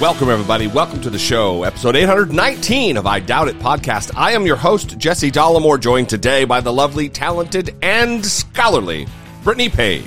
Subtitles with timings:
[0.00, 0.68] Welcome, everybody.
[0.68, 4.12] Welcome to the show, episode 819 of I Doubt It podcast.
[4.16, 9.08] I am your host, Jesse Dollemore, joined today by the lovely, talented, and scholarly
[9.42, 10.04] Brittany Page.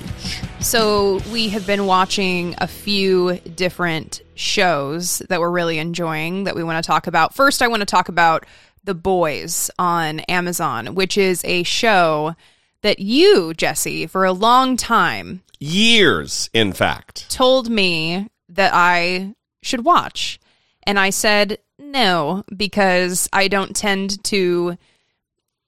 [0.61, 6.63] So, we have been watching a few different shows that we're really enjoying that we
[6.63, 7.33] want to talk about.
[7.35, 8.45] First, I want to talk about
[8.85, 12.33] The Boys on Amazon, which is a show
[12.81, 17.29] that you, Jesse, for a long time, Years, in fact.
[17.29, 20.39] told me that I should watch.
[20.83, 24.77] And I said no, because I don't tend to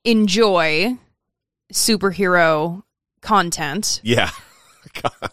[0.04, 0.98] enjoy
[1.72, 2.84] superhero
[3.22, 4.00] content.
[4.04, 4.30] Yeah.
[5.02, 5.32] God.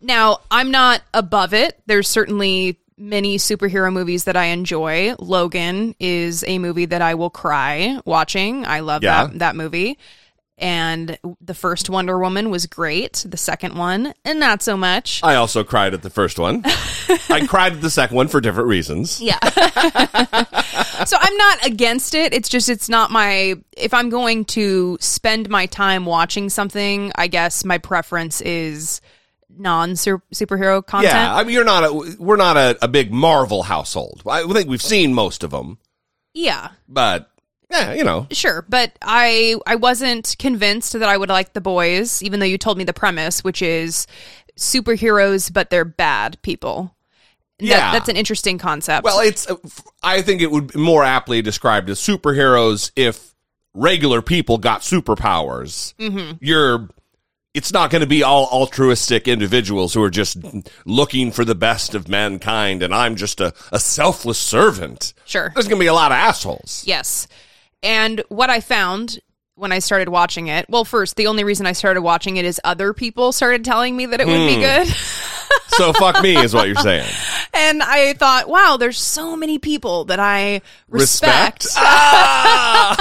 [0.00, 1.78] Now, I'm not above it.
[1.86, 5.14] There's certainly many superhero movies that I enjoy.
[5.18, 8.64] Logan is a movie that I will cry watching.
[8.64, 9.26] I love Yeah.
[9.26, 9.98] that that movie.
[10.58, 13.26] And the first Wonder Woman was great.
[13.28, 15.20] The second one, and not so much.
[15.22, 16.62] I also cried at the first one.
[17.28, 19.20] I cried at the second one for different reasons.
[19.20, 19.38] Yeah.
[21.04, 22.32] so I'm not against it.
[22.32, 27.26] It's just it's not my if I'm going to spend my time watching something, I
[27.26, 29.02] guess my preference is
[29.58, 31.12] non superhero content.
[31.12, 34.22] Yeah, I mean, you're not a, we're not a, a big Marvel household.
[34.26, 35.78] I think we've seen most of them,
[36.34, 36.70] yeah.
[36.88, 37.30] but
[37.70, 42.22] yeah, you know, Sure, but I I wasn't convinced that I would like the boys,
[42.22, 44.06] even though you told me the premise, which is
[44.56, 46.94] superheroes, but they're bad people.
[47.58, 47.92] That- Yeah.
[47.92, 49.04] that's an interesting concept.
[49.04, 49.48] Well, it's.
[49.50, 49.56] uh,
[50.02, 53.34] I think it would be more aptly described as superheroes if
[53.74, 55.94] regular people got superpowers.
[55.96, 56.36] Mm-hmm.
[56.40, 56.88] You're.
[57.54, 60.36] It's not going to be all altruistic individuals who are just
[60.84, 65.14] looking for the best of mankind, and I'm just a, a selfless servant.
[65.24, 65.52] sure.
[65.54, 66.82] There's going to be a lot of assholes.
[66.86, 67.26] Yes.
[67.86, 69.20] And what I found
[69.54, 72.60] when I started watching it, well, first, the only reason I started watching it is
[72.62, 74.46] other people started telling me that it would Hmm.
[74.46, 74.86] be good.
[75.68, 77.08] So fuck me is what you're saying.
[77.54, 82.96] and I thought, wow, there's so many people that I respect, Ah!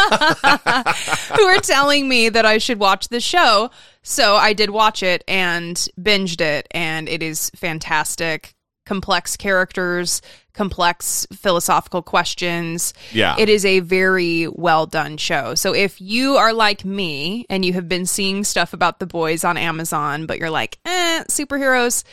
[1.38, 3.70] who are telling me that I should watch the show.
[4.04, 8.55] So I did watch it and binged it, and it is fantastic.
[8.86, 10.22] Complex characters,
[10.54, 12.94] complex philosophical questions.
[13.12, 13.36] Yeah.
[13.38, 15.56] It is a very well done show.
[15.56, 19.44] So if you are like me and you have been seeing stuff about the boys
[19.44, 22.04] on Amazon, but you're like, eh, superheroes,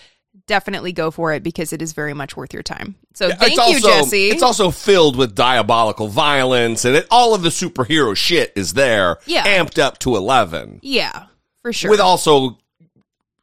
[0.47, 2.95] definitely go for it because it is very much worth your time.
[3.15, 4.29] So thank it's you, Jesse.
[4.31, 9.19] It's also filled with diabolical violence, and it, all of the superhero shit is there,
[9.27, 9.45] Yeah.
[9.47, 11.25] amped up to eleven, yeah,
[11.61, 11.91] for sure.
[11.91, 12.59] with also,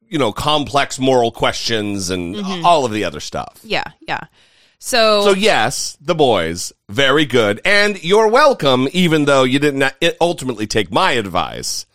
[0.10, 2.66] you know, complex moral questions and Mm-hmm.
[2.66, 3.60] all of the other stuff.
[3.64, 4.22] yeah, yeah.
[4.82, 8.88] So, So yes, the boys, very good, and you're welcome.
[8.94, 9.84] Even though you didn't
[10.22, 11.86] ultimately take my advice,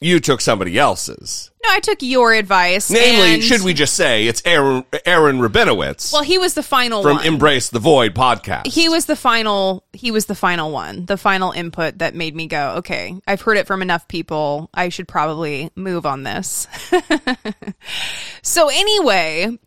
[0.00, 1.50] you took somebody else's.
[1.64, 2.90] no, I took your advice.
[2.90, 7.02] Namely, and- should we just say it's Aaron Aaron Rabinowitz Well, he was the final
[7.02, 7.26] from one.
[7.26, 8.66] Embrace the Void podcast.
[8.68, 12.46] he was the final he was the final one the final input that made me
[12.46, 16.66] go okay i've heard it from enough people i should probably move on this
[18.42, 19.58] so anyway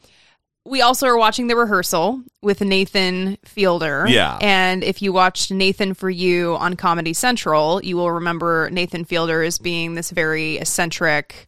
[0.65, 4.37] we also are watching the rehearsal with nathan fielder Yeah.
[4.41, 9.41] and if you watched nathan for you on comedy central you will remember nathan fielder
[9.43, 11.47] as being this very eccentric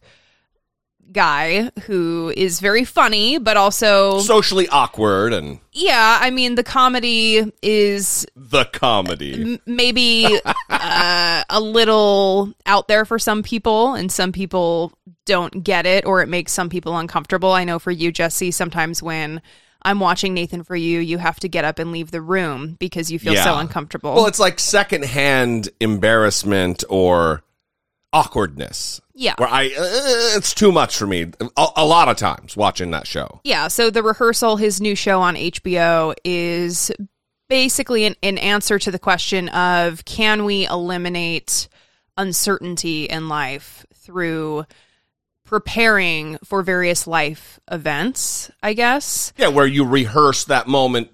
[1.12, 7.52] guy who is very funny but also socially awkward and yeah i mean the comedy
[7.62, 9.60] is the comedy.
[9.66, 10.26] maybe
[10.70, 14.92] uh, a little out there for some people, and some people
[15.26, 17.52] don't get it, or it makes some people uncomfortable.
[17.52, 19.40] I know for you, Jesse, sometimes when
[19.82, 23.10] I'm watching Nathan for you, you have to get up and leave the room because
[23.10, 24.14] you feel so uncomfortable.
[24.14, 27.42] Well, it's like secondhand embarrassment or
[28.12, 29.00] awkwardness.
[29.14, 29.34] Yeah.
[29.36, 31.32] Where I, uh, it's too much for me.
[31.56, 33.40] A, a lot of times watching that show.
[33.44, 36.90] Yeah, so the rehearsal, his new show on HBO, is
[37.48, 41.68] basically an, an answer to the question of can we eliminate
[42.16, 44.64] uncertainty in life through
[45.54, 49.32] preparing for various life events, I guess.
[49.36, 51.10] Yeah, where you rehearse that moment,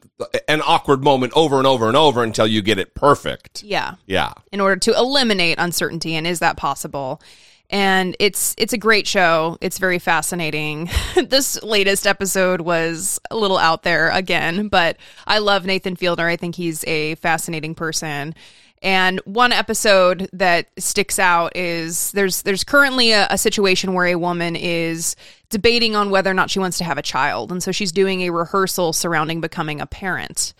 [0.48, 3.62] an awkward moment over and over and over until you get it perfect.
[3.62, 3.96] Yeah.
[4.06, 4.32] Yeah.
[4.50, 7.20] in order to eliminate uncertainty and is that possible
[7.68, 9.56] and it's it's a great show.
[9.60, 10.90] It's very fascinating.
[11.28, 14.96] this latest episode was a little out there again, but
[15.26, 16.26] I love Nathan Fielder.
[16.26, 18.34] I think he's a fascinating person.
[18.82, 24.14] And one episode that sticks out is there's there's currently a, a, situation where a
[24.14, 25.16] woman is
[25.50, 28.22] debating on whether or not she wants to have a child, and so she's doing
[28.22, 30.54] a rehearsal surrounding becoming a parent,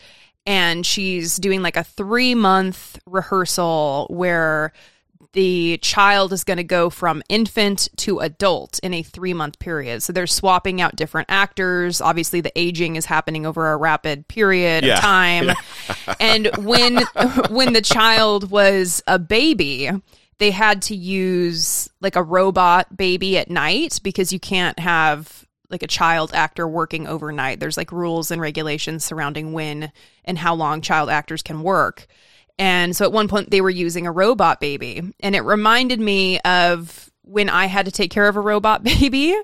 [0.44, 4.75] and she's doing like a three month rehearsal where
[5.32, 10.02] the child is going to go from infant to adult in a three month period.
[10.02, 12.00] So they're swapping out different actors.
[12.00, 14.94] Obviously, the aging is happening over a rapid period yeah.
[14.94, 15.46] of time.
[15.46, 16.14] Yeah.
[16.20, 17.02] and when
[17.50, 19.90] when the child was a baby,
[20.38, 25.82] they had to use like a robot baby at night because you can't have like
[25.84, 27.60] a child actor working overnight.
[27.60, 29.92] There's like rules and regulations surrounding when
[30.24, 32.08] and how long child actors can work.
[32.60, 35.02] And so at one point they were using a robot baby.
[35.20, 39.34] And it reminded me of when I had to take care of a robot baby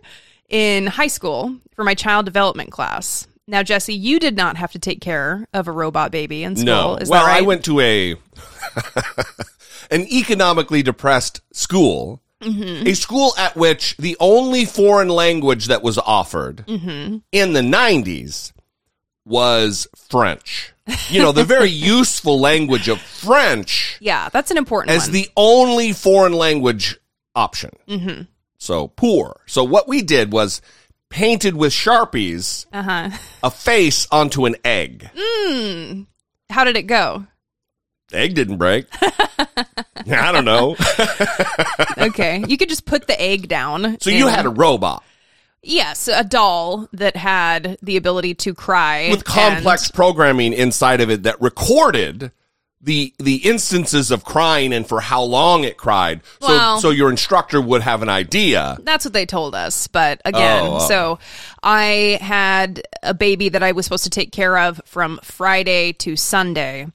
[0.50, 3.26] in high school for my child development class.
[3.48, 6.66] Now, Jesse, you did not have to take care of a robot baby in school.
[6.66, 6.96] No.
[6.96, 7.38] Is well, right?
[7.38, 8.12] I went to a
[9.90, 12.20] an economically depressed school.
[12.42, 12.86] Mm-hmm.
[12.86, 17.18] A school at which the only foreign language that was offered mm-hmm.
[17.32, 18.52] in the 90s
[19.24, 20.74] was French
[21.08, 23.98] you know, the very useful language of French.
[24.00, 25.12] Yeah, that's an important as one.
[25.12, 26.98] the only foreign language
[27.34, 27.70] option.
[27.88, 28.22] Mm-hmm.
[28.58, 29.40] So poor.
[29.46, 30.62] So what we did was
[31.08, 33.10] painted with sharpies uh-huh.
[33.42, 35.08] a face onto an egg.
[35.14, 36.06] Mm.
[36.50, 37.26] How did it go?
[38.12, 38.86] egg didn't break.
[39.00, 40.76] I don't know.
[41.98, 43.98] okay, you could just put the egg down.
[44.00, 45.02] So you had a robot.
[45.66, 51.10] Yes, a doll that had the ability to cry with complex and- programming inside of
[51.10, 52.30] it that recorded
[52.80, 56.20] the the instances of crying and for how long it cried.
[56.40, 58.78] So well, so your instructor would have an idea.
[58.82, 59.88] That's what they told us.
[59.88, 60.86] But again, oh, oh.
[60.86, 61.18] so
[61.62, 66.16] I had a baby that I was supposed to take care of from Friday to
[66.16, 66.86] Sunday.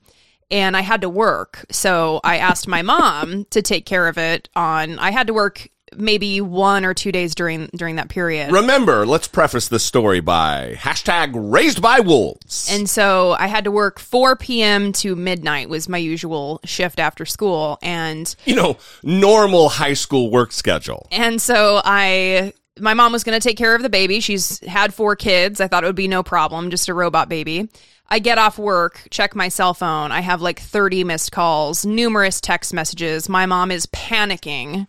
[0.50, 1.66] And I had to work.
[1.72, 5.70] So I asked my mom to take care of it on I had to work
[5.96, 8.52] maybe one or two days during during that period.
[8.52, 12.70] Remember, let's preface this story by hashtag raised by wolves.
[12.72, 14.94] And so I had to work 4 p.m.
[14.94, 20.52] to midnight was my usual shift after school, and you know normal high school work
[20.52, 21.08] schedule.
[21.12, 22.54] And so I.
[22.80, 24.22] My mom was going to take care of the baby.
[24.22, 25.60] She's had four kids.
[25.60, 27.68] I thought it would be no problem, just a robot baby.
[28.08, 30.12] I get off work, check my cell phone.
[30.12, 33.30] I have like 30 missed calls, numerous text messages.
[33.30, 34.88] My mom is panicking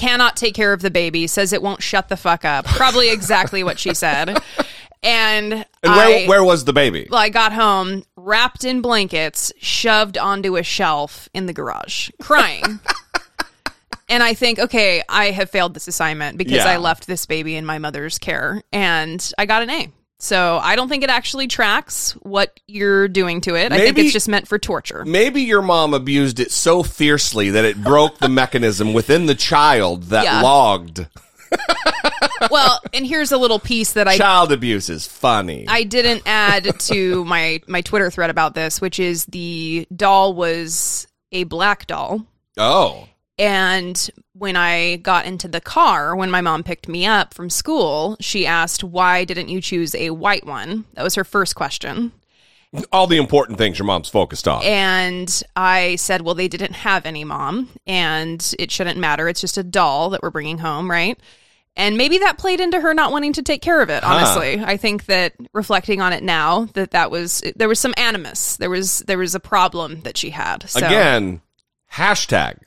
[0.00, 2.64] cannot take care of the baby, says it won't shut the fuck up.
[2.64, 4.38] Probably exactly what she said.
[5.02, 7.08] And, and where, I, where was the baby?
[7.10, 12.80] Well, I got home wrapped in blankets, shoved onto a shelf in the garage, crying.
[14.08, 16.70] and I think, okay, I have failed this assignment because yeah.
[16.70, 19.90] I left this baby in my mother's care, and I got an A.
[20.22, 23.70] So I don't think it actually tracks what you're doing to it.
[23.70, 25.02] Maybe, I think it's just meant for torture.
[25.06, 30.04] Maybe your mom abused it so fiercely that it broke the mechanism within the child
[30.04, 30.42] that yeah.
[30.42, 31.06] logged.
[32.50, 35.64] well, and here's a little piece that I child abuse is funny.
[35.66, 41.06] I didn't add to my my Twitter thread about this, which is the doll was
[41.32, 42.26] a black doll.
[42.58, 43.08] Oh.
[43.40, 48.18] And when I got into the car, when my mom picked me up from school,
[48.20, 50.84] she asked, Why didn't you choose a white one?
[50.92, 52.12] That was her first question.
[52.92, 54.62] All the important things your mom's focused on.
[54.62, 59.26] And I said, Well, they didn't have any mom, and it shouldn't matter.
[59.26, 61.18] It's just a doll that we're bringing home, right?
[61.76, 64.04] And maybe that played into her not wanting to take care of it.
[64.04, 64.66] Honestly, huh.
[64.68, 68.58] I think that reflecting on it now, that that was there was some animus.
[68.58, 70.68] There was there was a problem that she had.
[70.68, 70.84] So.
[70.84, 71.40] Again,
[71.94, 72.58] hashtag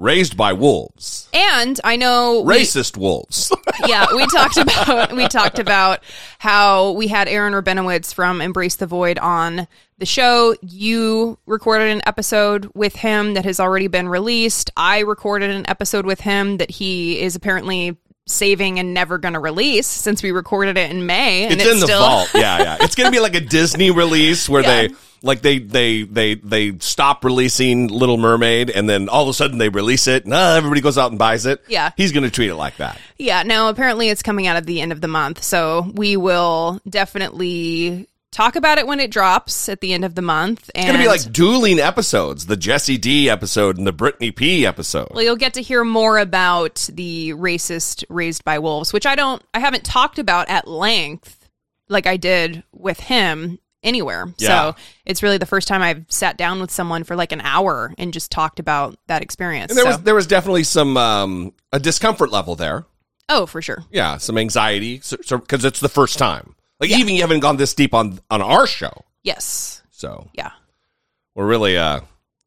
[0.00, 1.28] raised by wolves.
[1.32, 3.52] And i know racist we, wolves.
[3.86, 6.02] Yeah we talked about we talked about
[6.38, 10.56] how we had aaron rabinowitz from embrace the void on the show.
[10.62, 14.70] You recorded an episode with him that has already been released.
[14.76, 17.98] I recorded an episode with him that he is apparently
[18.30, 21.72] saving and never going to release since we recorded it in may and it's, it's
[21.72, 24.62] in still- the vault yeah yeah it's going to be like a disney release where
[24.62, 24.88] yeah.
[24.88, 29.34] they like they they they they stop releasing Little Mermaid, and then all of a
[29.34, 31.62] sudden they release it, and uh, everybody goes out and buys it.
[31.68, 32.98] Yeah, he's going to treat it like that.
[33.18, 33.42] Yeah.
[33.42, 38.08] Now apparently it's coming out at the end of the month, so we will definitely
[38.32, 40.70] talk about it when it drops at the end of the month.
[40.74, 44.30] And it's going to be like dueling episodes, the Jesse D episode and the Brittany
[44.30, 45.08] P episode.
[45.12, 49.42] Well, you'll get to hear more about the racist raised by wolves, which I don't,
[49.54, 51.48] I haven't talked about at length
[51.88, 54.32] like I did with him anywhere.
[54.38, 54.72] Yeah.
[54.72, 57.92] So it's really the first time I've sat down with someone for like an hour
[57.98, 59.70] and just talked about that experience.
[59.72, 62.84] And there So- was there was definitely some um, a discomfort level there.
[63.28, 63.84] oh, for sure.
[63.90, 66.54] Yeah, some anxiety because so, 'cause it's the first time.
[66.80, 69.82] Like even you haven't gone this deep on on our show, Yes.
[69.90, 70.50] so Yeah.
[71.34, 72.04] we're really uh, a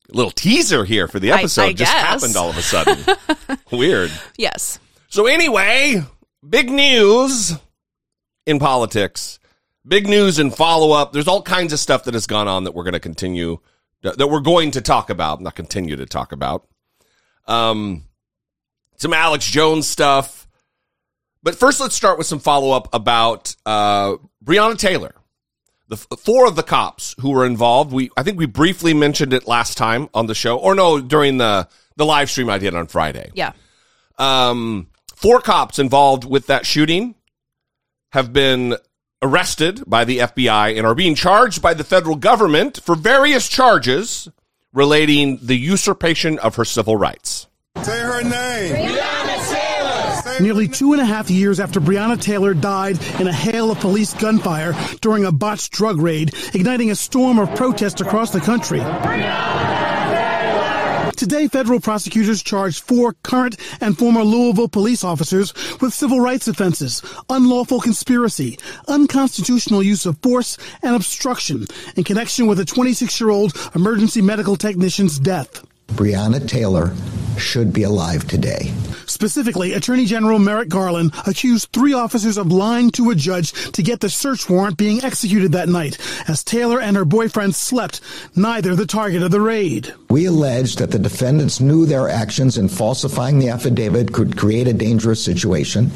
[0.10, 1.62] little teaser here for the I- episode.
[1.64, 2.02] I just guess.
[2.04, 3.18] happened all of a sudden.
[3.72, 4.12] Weird.
[4.38, 4.80] Yes.
[5.10, 6.02] So anyway,
[6.48, 7.54] big news
[8.48, 9.40] in politics.
[9.88, 11.12] Big news and follow up.
[11.14, 13.60] There's all kinds of stuff that has gone on that we're going to continue
[14.02, 16.68] that we're going to talk about, not continue to talk about.
[17.48, 18.04] Um
[18.98, 20.43] some Alex Jones stuff.
[21.44, 25.14] But first let's start with some follow up about uh Breonna Taylor.
[25.90, 29.34] The f- four of the cops who were involved, we I think we briefly mentioned
[29.34, 32.74] it last time on the show or no, during the the live stream I did
[32.74, 33.52] on Friday Yeah.
[34.18, 37.16] um, four cops involved with that shooting
[38.14, 38.76] have been
[39.22, 44.28] arrested by the FBI and are being charged by the federal government for various charges
[44.74, 47.48] relating the usurpation of her civil rights.
[47.84, 48.93] Say her name.
[50.44, 54.14] Nearly two and a half years after Breonna Taylor died in a hail of police
[54.14, 58.82] gunfire during a botched drug raid, igniting a storm of protest across the country.
[61.16, 67.02] Today, federal prosecutors charged four current and former Louisville police officers with civil rights offenses,
[67.30, 68.60] unlawful conspiracy,
[68.90, 74.58] unconstitutional use of force, and obstruction in connection with a 26 year old emergency medical
[74.58, 75.64] technician's death.
[75.96, 76.94] Breonna Taylor
[77.38, 78.74] should be alive today.
[79.06, 84.00] Specifically, Attorney General Merrick Garland accused three officers of lying to a judge to get
[84.00, 85.98] the search warrant being executed that night,
[86.28, 88.02] as Taylor and her boyfriend slept,
[88.36, 89.94] neither the target of the raid.
[90.10, 94.74] We allege that the defendants knew their actions in falsifying the affidavit could create a
[94.74, 95.92] dangerous situation,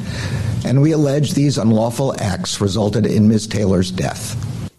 [0.64, 3.46] and we allege these unlawful acts resulted in Ms.
[3.46, 4.36] Taylor's death.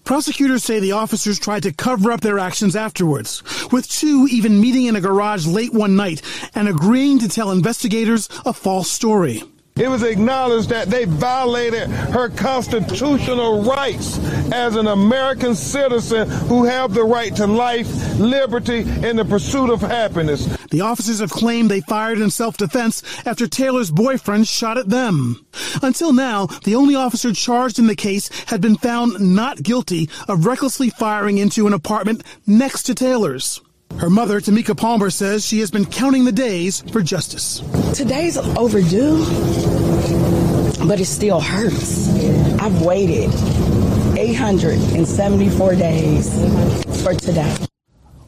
[0.10, 4.88] Prosecutors say the officers tried to cover up their actions afterwards, with two even meeting
[4.88, 6.24] in a garage late one night
[6.56, 9.44] and agreeing to tell investigators a false story.
[9.80, 14.20] It was acknowledged that they violated her constitutional rights
[14.52, 17.88] as an American citizen who have the right to life,
[18.20, 20.46] liberty, and the pursuit of happiness.
[20.70, 25.46] The officers have claimed they fired in self-defense after Taylor's boyfriend shot at them.
[25.82, 30.46] Until now, the only officer charged in the case had been found not guilty of
[30.46, 33.62] recklessly firing into an apartment next to Taylor's.
[33.98, 37.60] Her mother, Tamika Palmer, says she has been counting the days for justice.
[37.94, 39.18] Today's overdue,
[40.88, 42.08] but it still hurts.
[42.62, 43.30] I've waited
[44.18, 47.58] 874 days for today.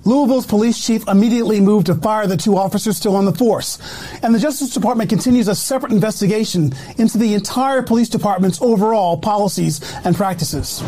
[0.03, 3.77] Louisville's police chief immediately moved to fire the two officers still on the force.
[4.23, 9.79] And the Justice Department continues a separate investigation into the entire police department's overall policies
[10.03, 10.83] and practices.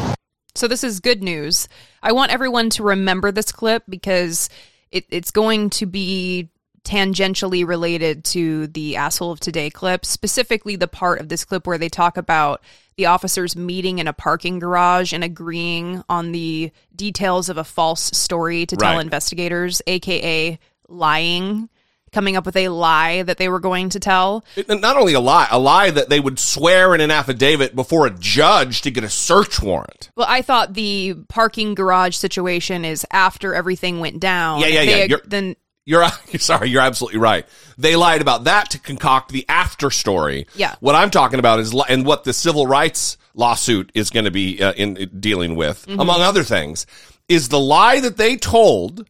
[0.55, 1.67] So this is good news.
[2.01, 4.49] I want everyone to remember this clip because
[4.91, 6.49] it, it's going to be
[6.83, 11.77] tangentially related to the asshole of today clip, specifically the part of this clip where
[11.77, 12.61] they talk about
[12.97, 18.01] the officers meeting in a parking garage and agreeing on the details of a false
[18.01, 21.69] story to tell investigators, aka lying,
[22.13, 24.45] coming up with a lie that they were going to tell.
[24.69, 28.11] Not only a lie, a lie that they would swear in an affidavit before a
[28.11, 30.11] judge to get a search warrant.
[30.15, 34.61] Well, I thought the parking garage situation is after everything went down.
[34.61, 34.95] Yeah, yeah, yeah.
[34.95, 35.55] ag- You're- then
[35.85, 36.07] You're
[36.39, 37.45] sorry, you're absolutely right.
[37.77, 40.47] They lied about that to concoct the after story.
[40.55, 40.75] Yeah.
[40.79, 44.31] What I'm talking about is li- and what the civil rights lawsuit is going to
[44.31, 46.85] be uh, in dealing with, among other things,
[47.27, 49.07] is the lie that they told,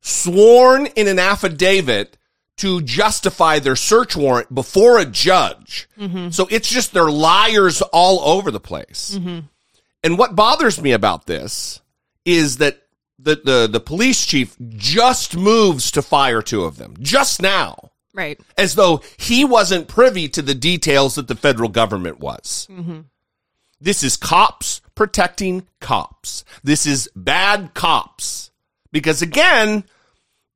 [0.00, 2.16] sworn in an affidavit
[2.56, 5.88] to justify their search warrant before a judge.
[5.98, 6.30] Mm-hmm.
[6.30, 9.18] So it's just they're liars all over the place.
[9.18, 9.46] Mm-hmm.
[10.04, 11.80] And what bothers me about this
[12.24, 12.82] is that
[13.18, 18.38] the, the, the police chief just moves to fire two of them just now, right.
[18.58, 22.68] as though he wasn't privy to the details that the federal government was.
[22.70, 23.00] Mm-hmm.
[23.80, 26.44] This is cops protecting cops.
[26.62, 28.50] This is bad cops.
[28.92, 29.84] Because again,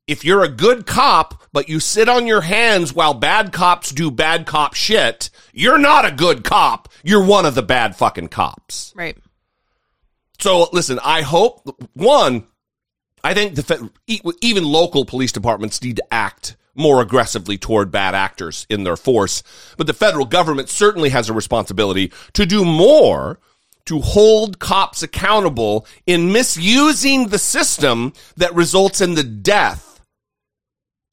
[0.08, 4.10] if you're a good cop, but you sit on your hands while bad cops do
[4.10, 6.88] bad cop shit, you're not a good cop.
[7.04, 8.92] You're one of the bad fucking cops.
[8.96, 9.16] Right.
[10.40, 11.62] So listen, I hope
[11.92, 12.44] one,
[13.22, 13.90] I think the
[14.40, 19.42] even local police departments need to act more aggressively toward bad actors in their force,
[19.76, 23.40] but the federal government certainly has a responsibility to do more
[23.86, 29.87] to hold cops accountable in misusing the system that results in the death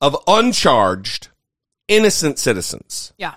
[0.02, 1.30] of uncharged
[1.88, 3.14] innocent citizens.
[3.18, 3.36] Yeah.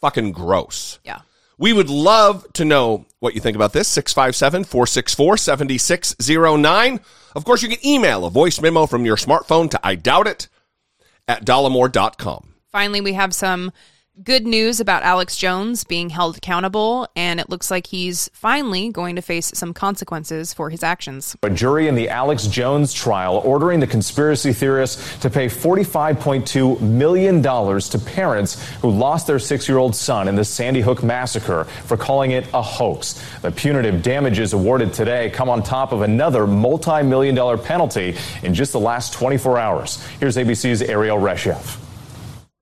[0.00, 0.98] Fucking gross.
[1.04, 1.20] Yeah.
[1.58, 3.88] We would love to know what you think about this.
[3.88, 7.00] 657 464 7609.
[7.34, 10.48] Of course, you can email a voice memo from your smartphone to I doubt it
[11.26, 12.54] at dollemore.com.
[12.70, 13.72] Finally, we have some
[14.22, 19.16] good news about Alex Jones being held accountable, and it looks like he's finally going
[19.16, 21.36] to face some consequences for his actions.
[21.42, 27.42] A jury in the Alex Jones trial ordering the conspiracy theorist to pay $45.2 million
[27.42, 31.96] to parents who lost their six year old son in the Sandy Hook massacre for
[31.96, 33.20] calling it a hoax.
[33.40, 38.54] The punitive damages awarded today come on top of another multi million dollar penalty in
[38.54, 40.04] just the last 24 hours.
[40.20, 41.83] Here's ABC's Ariel Reshev.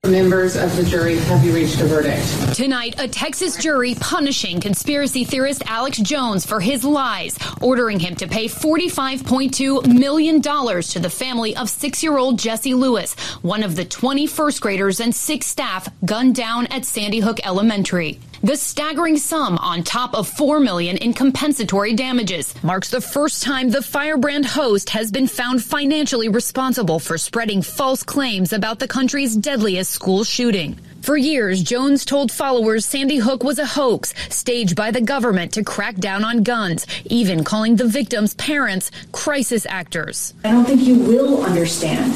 [0.09, 2.57] Members of the jury, have you reached a verdict?
[2.57, 8.27] Tonight, a Texas jury punishing conspiracy theorist Alex Jones for his lies, ordering him to
[8.27, 13.85] pay $45.2 million to the family of six year old Jesse Lewis, one of the
[13.85, 18.19] 20 first graders and six staff gunned down at Sandy Hook Elementary.
[18.45, 23.71] The staggering sum on top of 4 million in compensatory damages marks the first time
[23.71, 29.37] the firebrand host has been found financially responsible for spreading false claims about the country's
[29.37, 30.77] deadliest school shooting.
[31.03, 35.65] For years, Jones told followers Sandy Hook was a hoax staged by the government to
[35.65, 40.33] crack down on guns, even calling the victims' parents crisis actors.
[40.45, 42.13] I don't think you will understand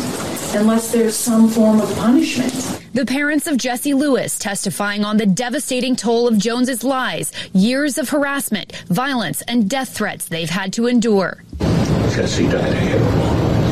[0.55, 2.81] unless there's some form of punishment.
[2.95, 8.11] The parents of Jesse Lewis testifying on the devastating toll of Jones's lies, years of
[8.11, 11.43] harassment, violence, and death threats they've had to endure.
[12.15, 13.66] Jesse died here.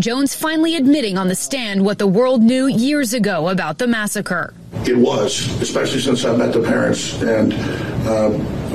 [0.00, 4.54] Jones finally admitting on the stand what the world knew years ago about the massacre.
[4.86, 7.52] It was, especially since I met the parents, and
[8.08, 8.30] uh,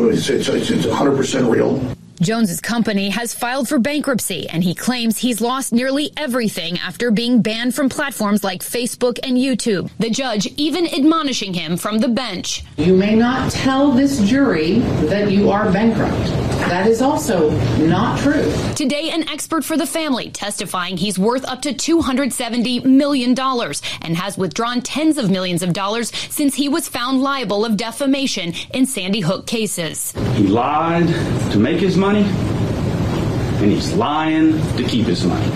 [0.07, 1.81] it's, it's, it's 100% real.
[2.21, 7.41] Jones's company has filed for bankruptcy and he claims he's lost nearly everything after being
[7.41, 9.89] banned from platforms like Facebook and YouTube.
[9.99, 12.63] The judge even admonishing him from the bench.
[12.77, 14.79] You may not tell this jury
[15.09, 16.25] that you are bankrupt.
[16.69, 17.51] That is also
[17.85, 18.51] not true.
[18.75, 24.37] Today, an expert for the family testifying he's worth up to $270 million and has
[24.37, 29.19] withdrawn tens of millions of dollars since he was found liable of defamation in Sandy
[29.19, 30.11] Hook cases.
[30.33, 31.07] He lied
[31.51, 35.51] to make his money, and he's lying to keep his money.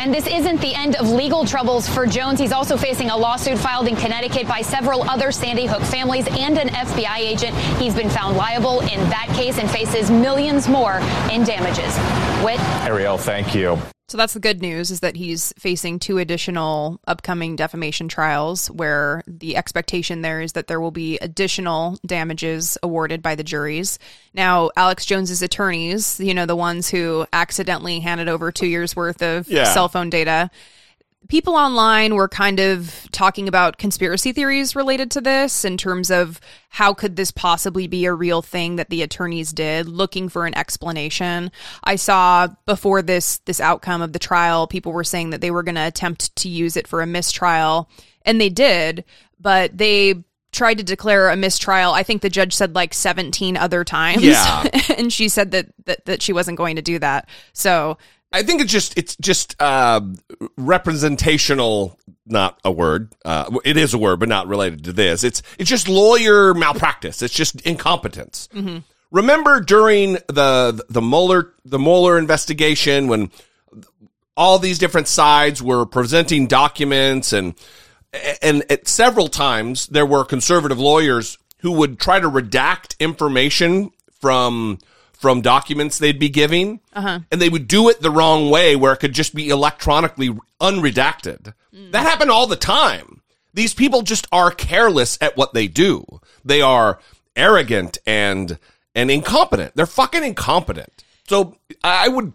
[0.00, 2.38] And this isn't the end of legal troubles for Jones.
[2.38, 6.56] He's also facing a lawsuit filed in Connecticut by several other Sandy Hook families and
[6.56, 7.54] an FBI agent.
[7.78, 11.96] He's been found liable in that case and faces millions more in damages.
[12.44, 12.60] Whit?
[12.86, 13.76] Ariel, thank you.
[14.10, 19.22] So that's the good news is that he's facing two additional upcoming defamation trials where
[19.28, 24.00] the expectation there is that there will be additional damages awarded by the juries.
[24.34, 29.22] Now, Alex Jones's attorneys, you know, the ones who accidentally handed over 2 years worth
[29.22, 29.72] of Yeah.
[29.72, 30.50] cell phone data,
[31.28, 36.40] people online were kind of talking about conspiracy theories related to this in terms of
[36.70, 40.56] how could this possibly be a real thing that the attorneys did looking for an
[40.56, 41.50] explanation.
[41.84, 45.62] I saw before this this outcome of the trial people were saying that they were
[45.62, 47.88] going to attempt to use it for a mistrial
[48.22, 49.04] and they did
[49.38, 53.84] but they tried to declare a mistrial i think the judge said like 17 other
[53.84, 54.22] times.
[54.22, 54.64] Yeah.
[54.96, 57.28] and she said that, that that she wasn't going to do that.
[57.52, 57.98] So
[58.32, 60.00] I think it's just it's just uh,
[60.56, 63.12] representational, not a word.
[63.24, 65.24] Uh, it is a word, but not related to this.
[65.24, 67.22] It's it's just lawyer malpractice.
[67.22, 68.48] It's just incompetence.
[69.10, 73.30] Remember during the the Mueller the Mueller investigation when
[74.36, 77.54] all these different sides were presenting documents and
[78.40, 83.90] and at several times there were conservative lawyers who would try to redact information
[84.20, 84.78] from
[85.20, 87.20] from documents they'd be giving uh-huh.
[87.30, 91.52] and they would do it the wrong way where it could just be electronically unredacted.
[91.74, 91.92] Mm.
[91.92, 93.20] That happened all the time.
[93.52, 96.20] These people just are careless at what they do.
[96.42, 97.00] They are
[97.36, 98.58] arrogant and
[98.94, 99.76] and incompetent.
[99.76, 101.04] They're fucking incompetent.
[101.28, 102.32] So i would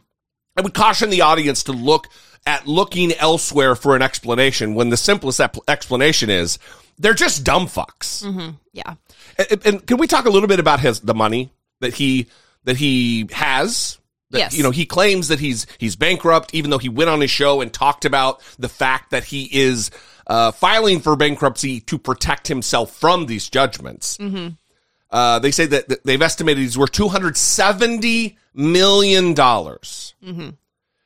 [0.56, 2.08] I would caution the audience to look
[2.46, 6.60] at looking elsewhere for an explanation when the simplest ep- explanation is
[7.00, 8.24] they're just dumb fucks.
[8.24, 8.52] Mm-hmm.
[8.74, 8.94] yeah.
[9.38, 11.50] And, and can we talk a little bit about his the money
[11.82, 12.28] that he
[12.66, 13.98] that he has?
[14.32, 14.58] That, Yes.
[14.58, 17.62] You know, he claims that he's he's bankrupt, even though he went on his show
[17.62, 19.92] and talked about the fact that he is
[20.28, 24.18] uh, filing for bankruptcy to protect himself from these judgments.
[25.12, 30.16] Uh, they say that, that they've estimated he's worth two hundred seventy million dollars.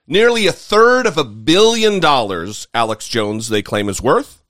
[0.07, 4.41] Nearly a third of a billion dollars, Alex Jones, they claim, is worth.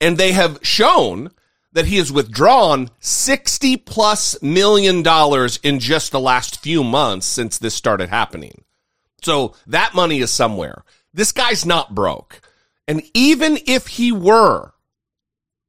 [0.00, 1.30] And they have shown
[1.76, 7.58] that he has withdrawn 60 plus million dollars in just the last few months since
[7.58, 8.64] this started happening.
[9.20, 10.84] So that money is somewhere.
[11.12, 12.40] This guy's not broke.
[12.88, 14.72] And even if he were,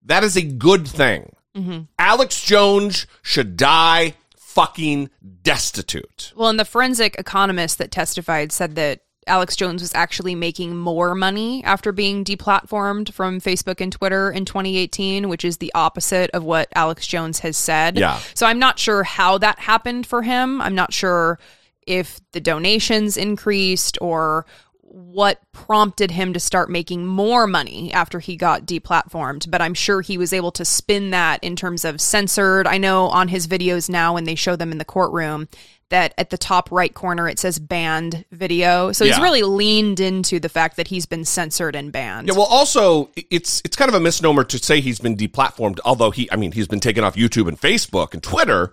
[0.02, 1.36] That is a good thing.
[1.54, 1.82] Mm-hmm.
[2.00, 5.10] Alex Jones should die fucking
[5.42, 6.32] destitute.
[6.38, 11.16] Well, and the forensic economist that testified said that Alex Jones was actually making more
[11.16, 16.44] money after being deplatformed from Facebook and Twitter in 2018, which is the opposite of
[16.44, 17.98] what Alex Jones has said.
[17.98, 18.20] Yeah.
[18.34, 20.62] So I'm not sure how that happened for him.
[20.62, 21.40] I'm not sure
[21.86, 24.46] if the donations increased or
[24.90, 30.02] what prompted him to start making more money after he got deplatformed, but I'm sure
[30.02, 32.68] he was able to spin that in terms of censored.
[32.68, 35.50] I know on his videos now when they show them in the courtroom
[35.90, 38.92] that at the top right corner it says banned video.
[38.92, 39.24] So he's Yeah.
[39.24, 42.28] really leaned into the fact that he's been censored and banned.
[42.28, 45.80] Yeah, well, also it's it's kind of a misnomer to say he's been deplatformed.
[45.86, 48.72] Although he, I mean, he's been taken off YouTube and Facebook and Twitter,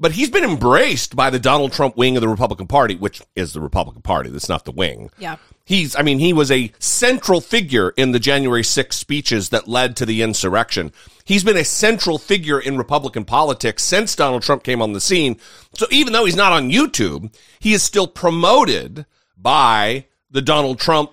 [0.00, 3.52] but he's been embraced by the Donald Trump wing of the Republican Party, which is
[3.52, 4.30] the Republican Party.
[4.30, 5.10] That's not the wing.
[5.18, 5.36] Yeah.
[5.64, 9.96] He's, I mean, he was a central figure in the January 6th speeches that led
[9.96, 10.90] to the insurrection.
[11.24, 15.38] He's been a central figure in Republican politics since Donald Trump came on the scene.
[15.74, 21.12] So even though he's not on YouTube, he is still promoted by the Donald Trump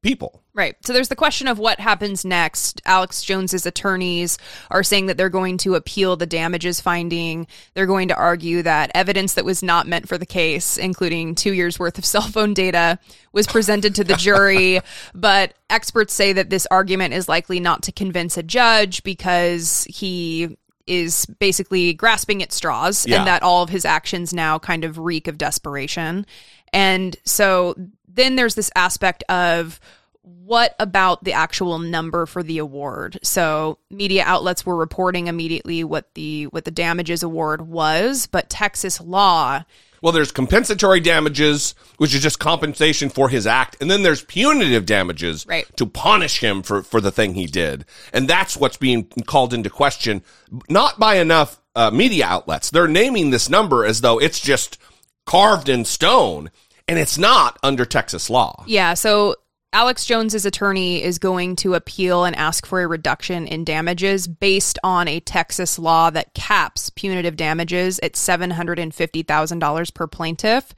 [0.00, 0.41] people.
[0.54, 0.76] Right.
[0.84, 2.82] So there's the question of what happens next.
[2.84, 4.36] Alex Jones's attorneys
[4.70, 7.46] are saying that they're going to appeal the damages finding.
[7.72, 11.54] They're going to argue that evidence that was not meant for the case, including two
[11.54, 12.98] years worth of cell phone data,
[13.32, 14.80] was presented to the jury.
[15.14, 20.58] but experts say that this argument is likely not to convince a judge because he
[20.86, 23.18] is basically grasping at straws Yeah.
[23.20, 26.26] and that all of his actions now kind of reek of desperation.
[26.74, 27.74] And so
[28.06, 29.80] then there's this aspect of
[30.22, 33.18] what about the actual number for the award?
[33.22, 39.00] So media outlets were reporting immediately what the what the damages award was, but Texas
[39.00, 39.64] law
[40.00, 44.84] Well, there's compensatory damages, which is just compensation for his act, and then there's punitive
[44.86, 45.66] damages Right.
[45.76, 47.84] to punish him for, for the thing he did.
[48.12, 50.22] And that's what's being called into question,
[50.68, 52.70] not by enough uh, media outlets.
[52.70, 54.76] They're naming this number as though it's just
[55.24, 56.50] carved in stone,
[56.88, 58.64] and it's not under Texas law.
[58.66, 59.36] Yeah, so
[59.74, 64.78] Alex Jones's attorney is going to appeal and ask for a reduction in damages based
[64.84, 70.74] on a Texas law that caps punitive damages at $750,000 per plaintiff.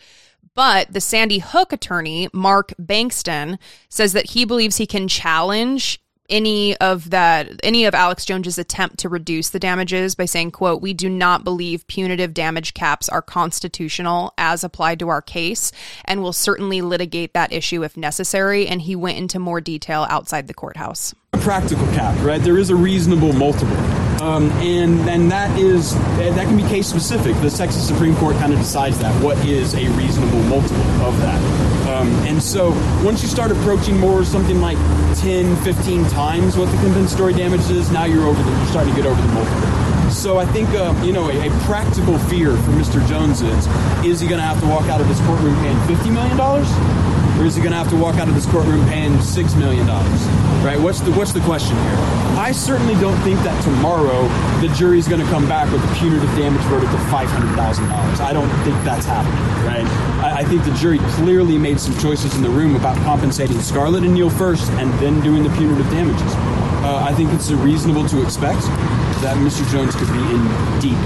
[0.55, 6.77] But the Sandy Hook attorney, Mark Bankston, says that he believes he can challenge any
[6.79, 10.95] of that any of Alex Jones's attempt to reduce the damages by saying quote we
[10.95, 15.71] do not believe punitive damage caps are constitutional as applied to our case
[16.05, 20.47] and will certainly litigate that issue if necessary and he went into more detail outside
[20.47, 22.41] the courthouse a practical cap, right?
[22.41, 23.77] There is a reasonable multiple,
[24.23, 27.35] um, and and that is that can be case specific.
[27.43, 31.64] The Texas Supreme Court kind of decides that what is a reasonable multiple of that.
[32.05, 32.71] Um, and so
[33.05, 34.79] once you start approaching more something like
[35.19, 39.01] 10, 15 times what the compensatory damage is, now you're over the you're starting to
[39.01, 40.11] get over the multiple.
[40.11, 43.07] So I think uh, you know a, a practical fear for Mr.
[43.09, 43.67] Jones is
[44.05, 46.69] is he going to have to walk out of his courtroom paying fifty million dollars?
[47.39, 49.87] Or is he going to have to walk out of this courtroom paying six million
[49.87, 50.23] dollars?
[50.65, 50.79] Right?
[50.79, 51.97] What's the what's the question here?
[52.39, 54.29] I certainly don't think that tomorrow
[54.61, 57.89] the jury's going to come back with a punitive damage verdict of five hundred thousand
[57.89, 58.21] dollars.
[58.21, 59.35] I don't think that's happening.
[59.67, 59.87] Right?
[60.25, 64.05] I, I think the jury clearly made some choices in the room about compensating Scarlett
[64.05, 66.33] and Neil first, and then doing the punitive damages.
[66.85, 68.61] Uh, I think it's reasonable to expect
[69.23, 69.69] that Mr.
[69.71, 70.45] Jones could be in
[70.81, 71.01] deep,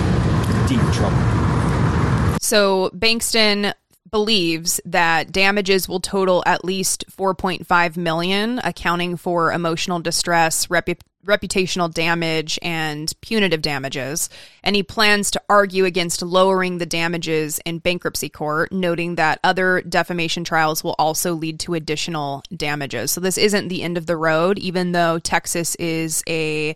[0.68, 1.16] deep trouble.
[2.40, 3.74] So Bankston
[4.10, 11.92] believes that damages will total at least 4.5 million accounting for emotional distress, repu- reputational
[11.92, 14.30] damage and punitive damages
[14.64, 19.82] and he plans to argue against lowering the damages in bankruptcy court noting that other
[19.82, 23.10] defamation trials will also lead to additional damages.
[23.10, 26.74] So this isn't the end of the road even though Texas is a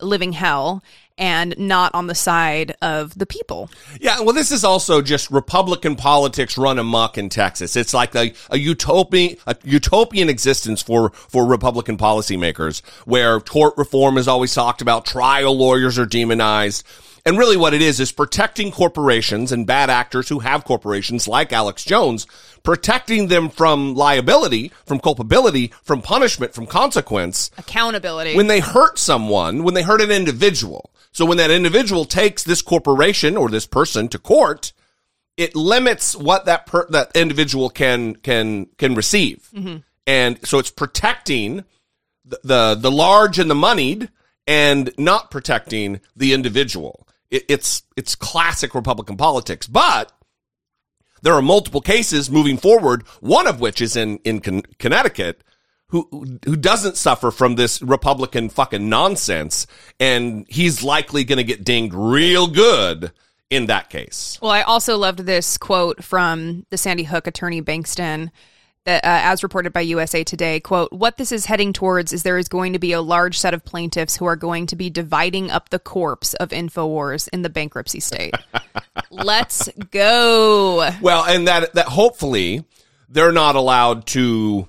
[0.00, 0.82] living hell
[1.18, 3.70] and not on the side of the people.
[4.00, 7.76] Yeah, well, this is also just Republican politics run amok in Texas.
[7.76, 14.18] It's like a, a utopian, a utopian existence for, for Republican policymakers where tort reform
[14.18, 16.86] is always talked about, trial lawyers are demonized.
[17.24, 21.52] And really what it is, is protecting corporations and bad actors who have corporations like
[21.52, 22.26] Alex Jones,
[22.64, 28.34] protecting them from liability, from culpability, from punishment, from consequence Accountability.
[28.34, 30.90] when they hurt someone, when they hurt an individual.
[31.12, 34.72] So when that individual takes this corporation or this person to court,
[35.36, 39.48] it limits what that per- that individual can can can receive.
[39.54, 39.82] Mhm.
[40.06, 41.64] And so it's protecting
[42.24, 44.10] the, the the large and the moneyed
[44.46, 47.06] and not protecting the individual.
[47.30, 50.12] It, it's it's classic Republican politics, but
[51.22, 53.06] there are multiple cases moving forward.
[53.20, 55.42] One of which is in in Con- Connecticut,
[55.92, 59.66] who who doesn't suffer from this Republican fucking nonsense,
[60.00, 63.12] and he's likely going to get dinged real good
[63.50, 64.38] in that case.
[64.40, 68.30] Well, I also loved this quote from the Sandy Hook attorney Bankston
[68.86, 72.38] that, uh, as reported by USA Today, quote, what this is heading towards is there
[72.38, 75.50] is going to be a large set of plaintiffs who are going to be dividing
[75.50, 78.34] up the corpse of InfoWars in the bankruptcy state.
[79.10, 80.88] Let's go.
[81.02, 82.64] Well, and that that hopefully
[83.10, 84.68] they're not allowed to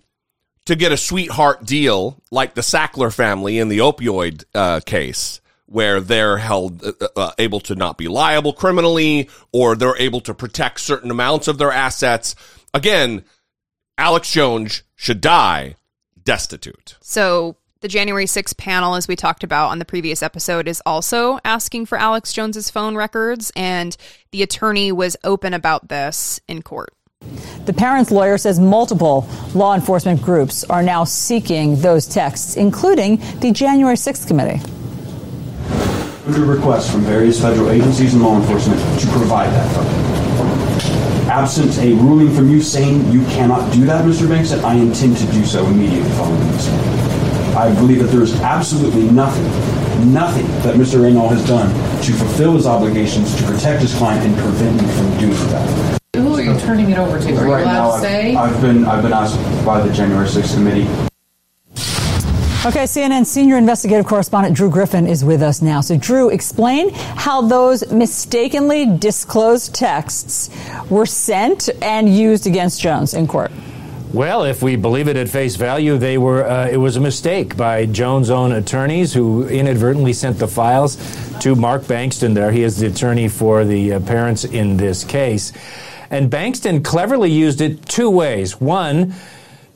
[0.65, 5.99] to get a sweetheart deal like the Sackler family in the opioid uh, case where
[5.99, 10.79] they're held uh, uh, able to not be liable criminally or they're able to protect
[10.79, 12.35] certain amounts of their assets.
[12.73, 13.23] Again,
[13.97, 15.75] Alex Jones should die
[16.23, 16.97] destitute.
[17.01, 21.39] So the January 6th panel, as we talked about on the previous episode, is also
[21.43, 23.95] asking for Alex Jones's phone records, and
[24.31, 26.93] the attorney was open about this in court.
[27.65, 33.51] The parent's lawyer says multiple law enforcement groups are now seeking those texts, including the
[33.51, 34.61] January 6th committee
[36.25, 41.29] under requests from various federal agencies and law enforcement to provide that photo.
[41.29, 44.29] Absent a ruling from you saying you cannot do that, Mr.
[44.29, 46.69] Banks, I intend to do so immediately following this.
[47.55, 49.43] I believe that there is absolutely nothing,
[50.13, 51.01] nothing that Mr.
[51.01, 51.69] Reynal has done
[52.03, 55.92] to fulfill his obligations to protect his client and prevent me from doing that.
[56.43, 57.35] Who are you turning it over to?
[57.37, 58.35] Are you allowed now, to say?
[58.35, 60.87] I've, I've been I've been asked by the January 6th committee
[62.65, 65.81] Okay, CNN senior investigative correspondent Drew Griffin is with us now.
[65.81, 70.49] So, Drew, explain how those mistakenly disclosed texts
[70.89, 73.51] were sent and used against Jones in court.
[74.13, 76.47] Well, if we believe it at face value, they were.
[76.47, 80.95] Uh, it was a mistake by Jones' own attorneys who inadvertently sent the files
[81.41, 82.33] to Mark Bankston.
[82.33, 85.51] There, he is the attorney for the uh, parents in this case,
[86.09, 88.59] and Bankston cleverly used it two ways.
[88.59, 89.13] One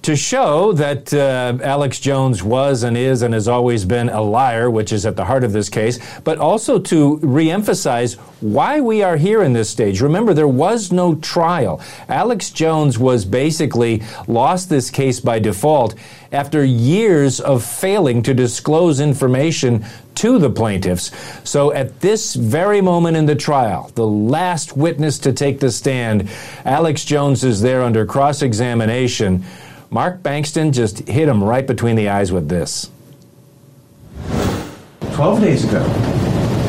[0.07, 4.69] to show that uh, Alex Jones was and is and has always been a liar,
[4.69, 9.17] which is at the heart of this case, but also to reemphasize why we are
[9.17, 9.99] here in this stage.
[9.99, 11.81] Remember, there was no trial.
[12.07, 15.93] Alex Jones was basically lost this case by default
[16.31, 21.11] after years of failing to disclose information to the plaintiffs.
[21.43, 26.29] So at this very moment in the trial, the last witness to take the stand,
[26.63, 29.43] Alex Jones is there under cross examination.
[29.89, 32.89] Mark Bankston just hit him right between the eyes with this.
[35.13, 35.84] 12 days ago,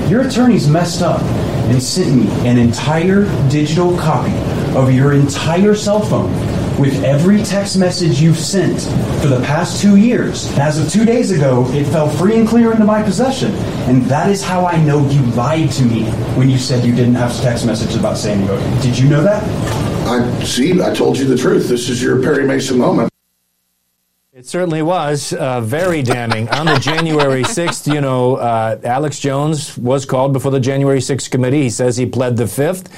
[0.08, 1.20] your attorneys messed up
[1.68, 4.32] and sent me an entire digital copy
[4.76, 6.32] of your entire cell phone
[6.78, 8.80] with every text message you've sent
[9.20, 10.56] for the past two years.
[10.56, 13.52] As of two days ago, it fell free and clear into my possession.
[13.88, 16.04] And that is how I know you lied to me
[16.36, 18.60] when you said you didn't have text messages about Sandy Hook.
[18.80, 19.42] Did you know that?
[20.08, 20.80] I see.
[20.82, 21.68] I told you the truth.
[21.68, 23.12] This is your Perry Mason moment.
[24.32, 26.48] It certainly was uh, very damning.
[26.50, 31.30] On the January 6th, you know, uh, Alex Jones was called before the January 6th
[31.30, 31.62] committee.
[31.62, 32.88] He says he pled the fifth.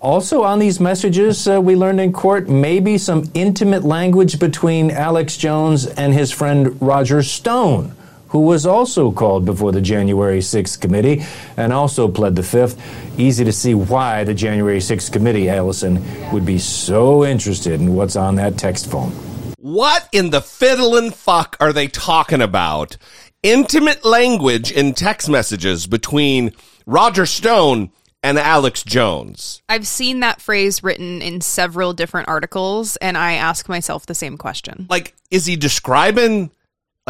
[0.00, 5.36] Also, on these messages, uh, we learned in court maybe some intimate language between Alex
[5.36, 7.94] Jones and his friend Roger Stone,
[8.30, 11.24] who was also called before the January 6th committee
[11.56, 12.80] and also pled the fifth.
[13.18, 18.16] Easy to see why the January 6th committee, Allison, would be so interested in what's
[18.16, 19.10] on that text phone.
[19.58, 22.96] What in the fiddlin' fuck are they talking about?
[23.42, 26.52] Intimate language in text messages between
[26.86, 27.90] Roger Stone
[28.22, 29.62] and Alex Jones.
[29.68, 34.36] I've seen that phrase written in several different articles, and I ask myself the same
[34.36, 34.86] question.
[34.88, 36.50] Like, is he describing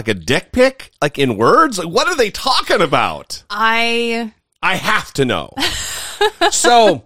[0.00, 1.78] like a dick pic, like in words?
[1.78, 3.42] Like, what are they talking about?
[3.50, 4.32] I
[4.62, 5.52] I have to know.
[6.50, 7.04] so,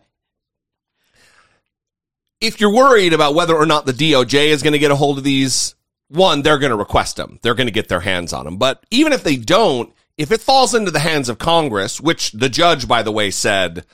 [2.40, 5.18] if you're worried about whether or not the DOJ is going to get a hold
[5.18, 5.74] of these,
[6.08, 7.40] one, they're going to request them.
[7.42, 8.58] They're going to get their hands on them.
[8.58, 12.48] But even if they don't, if it falls into the hands of Congress, which the
[12.48, 13.84] judge, by the way, said,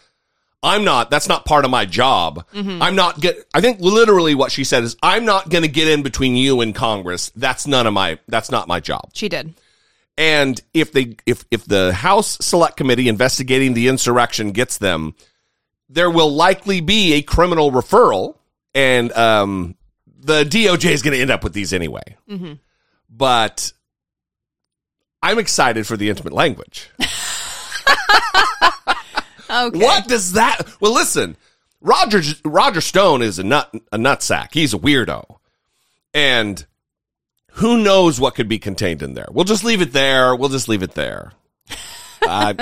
[0.62, 2.44] I'm not, that's not part of my job.
[2.53, 2.83] Mhm.
[2.83, 5.88] I'm not get, I think literally what she said is, I'm not going to get
[5.88, 7.31] in between you and Congress.
[7.35, 9.11] That's none of my, that's not my job.
[9.14, 9.55] She did.
[10.18, 15.14] And if they, if, if the House Select Committee investigating the insurrection gets them,
[15.88, 18.37] there will likely be a criminal referral
[18.75, 19.77] and, um,
[20.23, 22.03] the DOJ is going to end up with these anyway.
[22.29, 22.53] Mm-hmm.
[23.09, 23.73] But
[25.23, 26.90] I'm excited for the intimate language.
[29.51, 29.79] Okay.
[29.79, 30.63] What does that?
[30.81, 31.37] Well, listen,
[31.81, 34.49] Roger Roger Stone is a nut a nutsack.
[34.53, 35.39] He's a weirdo,
[36.15, 36.65] and
[37.53, 39.29] who knows what could be contained in there?
[39.31, 40.35] We'll just leave it there.
[40.37, 41.33] We'll just leave it there.
[42.23, 42.53] Uh,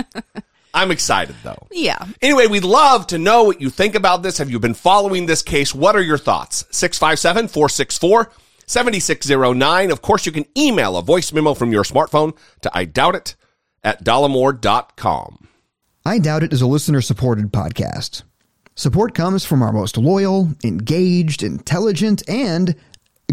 [0.72, 1.66] I'm excited though.
[1.72, 1.98] Yeah.
[2.22, 4.38] Anyway, we'd love to know what you think about this.
[4.38, 5.74] Have you been following this case?
[5.74, 6.64] What are your thoughts?
[6.70, 8.31] 657 464
[8.66, 9.90] 7609.
[9.90, 13.35] Of course, you can email a voice memo from your smartphone to I doubt it
[13.83, 15.48] at dollemore.com.
[16.08, 18.22] I Doubt It is a listener supported podcast.
[18.76, 22.74] Support comes from our most loyal, engaged, intelligent, and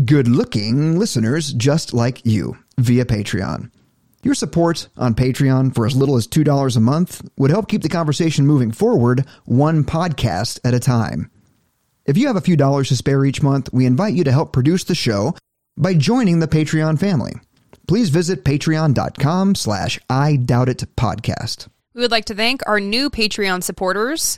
[0.04, 3.72] good looking listeners just like you via Patreon.
[4.24, 7.88] Your support on Patreon for as little as $2 a month would help keep the
[7.88, 11.32] conversation moving forward one podcast at a time.
[12.04, 14.52] If you have a few dollars to spare each month, we invite you to help
[14.52, 15.34] produce the show
[15.78, 17.36] by joining the Patreon family.
[17.88, 21.70] Please visit patreon.com slash I doubt it podcast.
[21.96, 24.38] We would like to thank our new Patreon supporters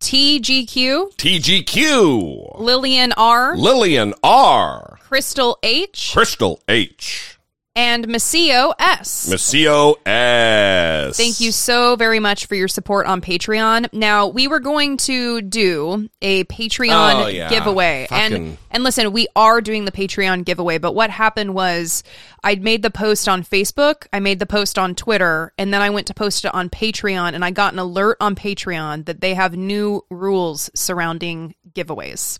[0.00, 7.33] TGQ, TGQ, Lillian R, Lillian R, Crystal H, Crystal H,
[7.76, 9.28] and Masio S.
[9.28, 11.16] Masio S.
[11.16, 13.92] Thank you so very much for your support on Patreon.
[13.92, 17.48] Now, we were going to do a Patreon Oh, yeah.
[17.48, 18.06] giveaway.
[18.10, 22.04] And Fucking- and listen, we are doing the Patreon giveaway, but what happened was
[22.44, 25.90] I'd made the post on Facebook, I made the post on Twitter, and then I
[25.90, 29.34] went to post it on Patreon and I got an alert on Patreon that they
[29.34, 32.38] have new rules surrounding giveaways.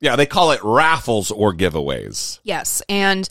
[0.00, 2.40] Yeah, they call it raffles or giveaways.
[2.42, 3.28] Yes, and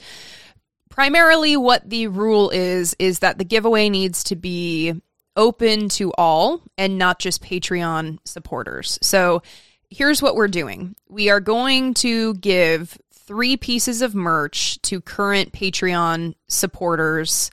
[0.93, 4.93] primarily what the rule is is that the giveaway needs to be
[5.35, 8.99] open to all and not just Patreon supporters.
[9.01, 9.41] So
[9.89, 10.95] here's what we're doing.
[11.09, 17.49] We are going to give 3 pieces of merch to current Patreon supporters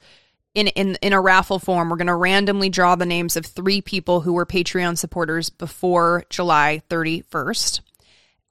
[0.55, 1.88] in in in a raffle form.
[1.88, 6.24] We're going to randomly draw the names of 3 people who were Patreon supporters before
[6.29, 7.81] July 31st.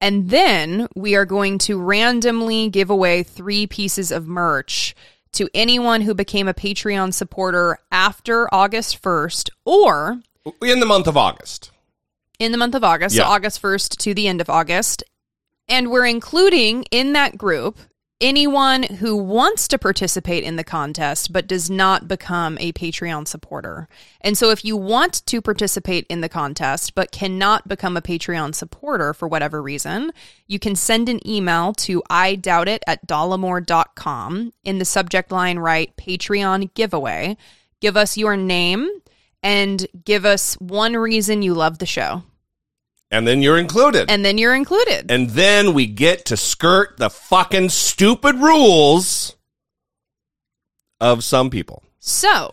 [0.01, 4.95] And then we are going to randomly give away three pieces of merch
[5.33, 10.21] to anyone who became a Patreon supporter after August 1st or
[10.62, 11.71] In the month of August.
[12.39, 13.23] in the month of August, Yeah.
[13.23, 15.03] so August 1st to the end of August.
[15.67, 17.77] And we're including in that group
[18.21, 23.88] anyone who wants to participate in the contest but does not become a Patreon supporter.
[24.21, 28.53] And so if you want to participate in the contest but cannot become a Patreon
[28.53, 30.12] supporter for whatever reason,
[30.47, 34.53] you can send an email to I doubt it at dollemore.com.
[34.63, 37.38] In the subject line, write Patreon giveaway.
[37.79, 38.89] Give us your name
[39.41, 42.23] and give us one reason you love the show.
[43.12, 44.10] And then you're included.
[44.12, 45.12] And then you're included.
[45.12, 49.36] And then we get to skirt the fucking stupid rules
[51.00, 51.84] of some people.
[52.00, 52.52] So,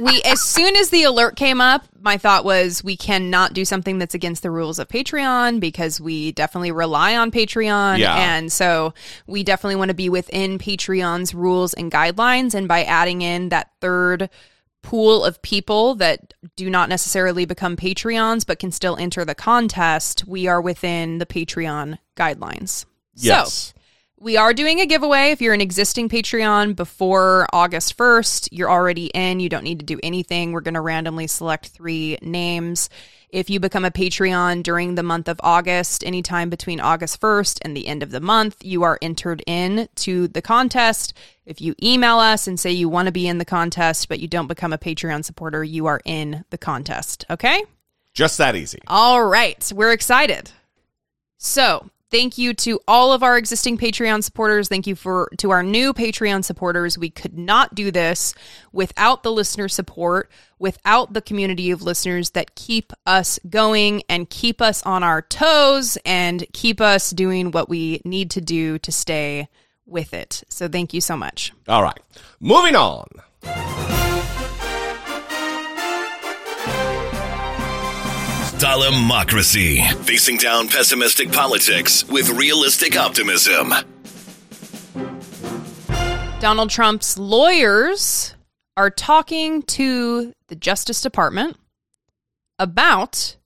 [0.00, 3.98] we as soon as the alert came up, my thought was we cannot do something
[3.98, 8.14] that's against the rules of Patreon because we definitely rely on Patreon Yeah.
[8.16, 8.94] and so
[9.26, 13.70] we definitely want to be within Patreon's rules and guidelines and by adding in that
[13.80, 14.28] third
[14.84, 20.24] pool of people that do not necessarily become Patreons but can still enter the contest,
[20.28, 22.84] we are within the Patreon guidelines.
[23.14, 23.52] Yes.
[23.52, 23.80] So,
[24.20, 25.32] we are doing a giveaway.
[25.32, 29.40] If you're an existing Patreon before August 1st, you're already in.
[29.40, 30.52] You don't need to do anything.
[30.52, 32.88] We're going to randomly select three names.
[33.34, 37.76] If you become a Patreon during the month of August, anytime between August 1st and
[37.76, 41.14] the end of the month, you are entered in to the contest.
[41.44, 44.28] If you email us and say you want to be in the contest, but you
[44.28, 47.24] don't become a Patreon supporter, you are in the contest.
[47.28, 47.64] Okay?
[48.12, 48.78] Just that easy.
[48.86, 50.52] All right, we're excited.
[51.36, 54.68] So, thank you to all of our existing Patreon supporters.
[54.68, 56.96] Thank you for to our new Patreon supporters.
[56.96, 58.32] We could not do this
[58.70, 60.30] without the listener support,
[60.64, 65.98] without the community of listeners that keep us going and keep us on our toes
[66.06, 69.46] and keep us doing what we need to do to stay
[69.84, 70.42] with it.
[70.48, 71.52] So, thank you so much.
[71.68, 72.00] All right.
[72.40, 73.06] Moving on.
[78.58, 79.82] Democracy.
[80.04, 83.74] Facing down pessimistic politics with realistic optimism.
[86.40, 88.33] Donald Trump's lawyers
[88.76, 91.56] are talking to the Justice Department
[92.58, 93.36] about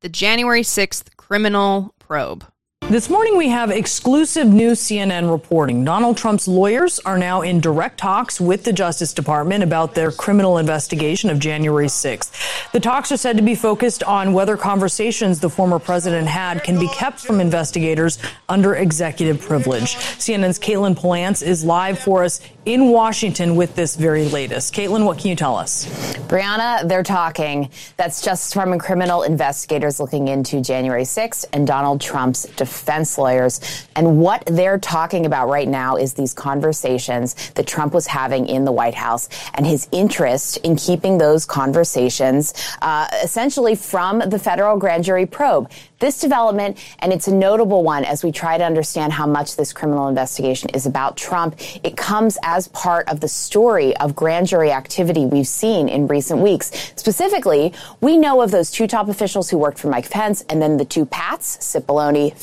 [0.00, 2.46] the January 6th criminal probe.
[2.88, 5.84] This morning, we have exclusive new CNN reporting.
[5.84, 10.58] Donald Trump's lawyers are now in direct talks with the Justice Department about their criminal
[10.58, 12.70] investigation of January 6th.
[12.70, 16.78] The talks are said to be focused on whether conversations the former president had can
[16.78, 19.96] be kept from investigators under executive privilege.
[19.96, 24.72] CNN's Katelyn Polantz is live for us in Washington with this very latest.
[24.72, 25.86] Caitlin, what can you tell us?
[26.28, 27.68] Brianna, they're talking.
[27.96, 32.75] That's just from criminal investigators looking into January 6th and Donald Trump's defense.
[32.76, 33.60] Defense lawyers.
[33.96, 38.64] And what they're talking about right now is these conversations that Trump was having in
[38.64, 42.52] the White House and his interest in keeping those conversations
[42.82, 45.70] uh, essentially from the federal grand jury probe.
[45.98, 49.72] This development, and it's a notable one as we try to understand how much this
[49.72, 54.72] criminal investigation is about Trump, it comes as part of the story of grand jury
[54.72, 56.70] activity we've seen in recent weeks.
[56.96, 57.72] Specifically,
[58.02, 60.84] we know of those two top officials who worked for Mike Pence and then the
[60.84, 62.36] two Pats, Cipollone,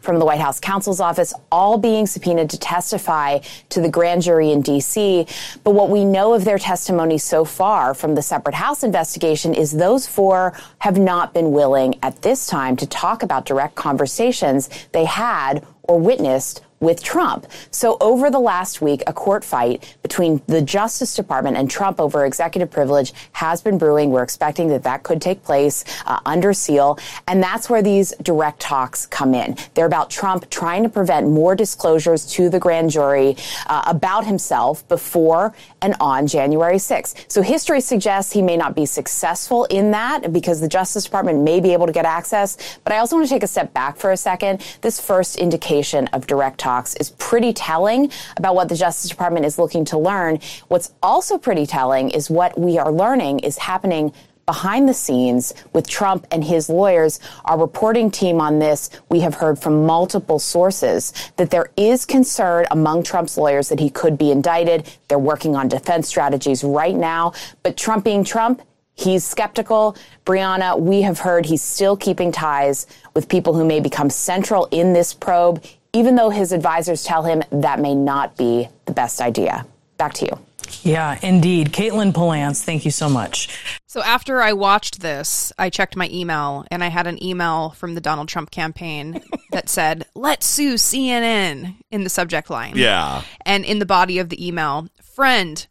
[0.00, 3.38] From the White House counsel's office, all being subpoenaed to testify
[3.68, 5.26] to the grand jury in D.C.
[5.62, 9.72] But what we know of their testimony so far from the separate House investigation is
[9.72, 15.04] those four have not been willing at this time to talk about direct conversations they
[15.04, 17.46] had or witnessed with Trump.
[17.70, 22.24] So over the last week, a court fight between the Justice Department and Trump over
[22.24, 24.10] executive privilege has been brewing.
[24.10, 26.98] We're expecting that that could take place uh, under seal.
[27.26, 29.56] And that's where these direct talks come in.
[29.74, 34.86] They're about Trump trying to prevent more disclosures to the grand jury uh, about himself
[34.88, 37.24] before and on January 6th.
[37.28, 41.60] So history suggests he may not be successful in that because the Justice Department may
[41.60, 42.78] be able to get access.
[42.84, 44.62] But I also want to take a step back for a second.
[44.82, 49.58] This first indication of direct talks is pretty telling about what the Justice Department is
[49.58, 50.40] looking to learn.
[50.68, 54.12] What's also pretty telling is what we are learning is happening
[54.46, 57.18] behind the scenes with Trump and his lawyers.
[57.46, 62.66] Our reporting team on this, we have heard from multiple sources that there is concern
[62.70, 64.90] among Trump's lawyers that he could be indicted.
[65.08, 67.32] They're working on defense strategies right now.
[67.62, 68.60] But Trump being Trump,
[68.96, 69.96] He's skeptical.
[70.24, 74.92] Brianna, we have heard he's still keeping ties with people who may become central in
[74.92, 75.64] this probe
[75.94, 79.64] even though his advisors tell him that may not be the best idea.
[79.96, 80.38] Back to you.
[80.82, 81.72] Yeah, indeed.
[81.72, 83.48] Katelyn Polantz, thank you so much.
[83.86, 87.94] So after I watched this, I checked my email and I had an email from
[87.94, 89.20] the Donald Trump campaign
[89.52, 92.74] that said, let's sue CNN in the subject line.
[92.76, 93.22] Yeah.
[93.46, 95.64] And in the body of the email, friend,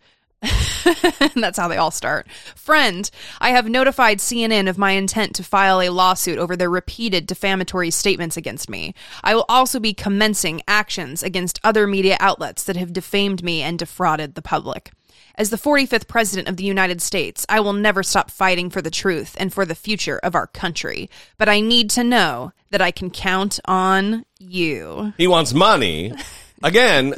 [1.36, 2.30] That's how they all start.
[2.56, 7.26] Friend, I have notified CNN of my intent to file a lawsuit over their repeated
[7.26, 8.94] defamatory statements against me.
[9.24, 13.80] I will also be commencing actions against other media outlets that have defamed me and
[13.80, 14.92] defrauded the public.
[15.36, 18.92] As the 45th President of the United States, I will never stop fighting for the
[18.92, 21.10] truth and for the future of our country.
[21.40, 25.14] But I need to know that I can count on you.
[25.18, 26.14] He wants money.
[26.62, 27.16] Again,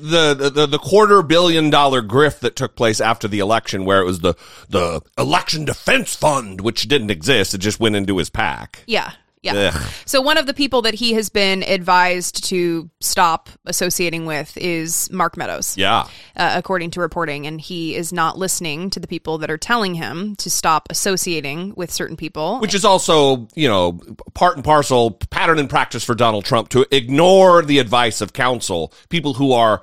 [0.00, 4.04] the, the the quarter billion dollar grift that took place after the election, where it
[4.04, 4.34] was the
[4.68, 8.82] the election defense fund, which didn't exist, it just went into his pack.
[8.86, 9.12] Yeah.
[9.54, 9.72] Yeah.
[9.74, 9.92] Ugh.
[10.04, 15.10] So one of the people that he has been advised to stop associating with is
[15.10, 15.76] Mark Meadows.
[15.76, 16.06] Yeah.
[16.36, 19.94] Uh, according to reporting, and he is not listening to the people that are telling
[19.94, 22.60] him to stop associating with certain people.
[22.60, 24.00] Which is also, you know,
[24.34, 28.92] part and parcel pattern and practice for Donald Trump to ignore the advice of counsel,
[29.08, 29.82] people who are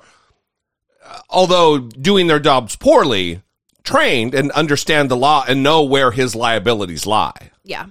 [1.04, 3.42] uh, although doing their jobs poorly,
[3.82, 7.50] trained and understand the law and know where his liabilities lie.
[7.62, 7.86] Yeah.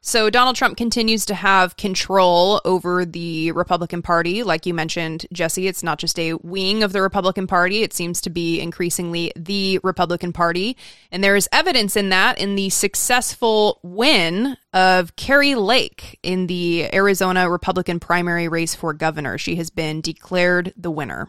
[0.00, 4.42] So Donald Trump continues to have control over the Republican Party.
[4.42, 7.82] Like you mentioned, Jesse, it's not just a wing of the Republican Party.
[7.82, 10.76] It seems to be increasingly the Republican Party.
[11.10, 16.92] And there is evidence in that in the successful win of Kari Lake in the
[16.94, 19.38] Arizona Republican primary race for governor.
[19.38, 21.28] She has been declared the winner.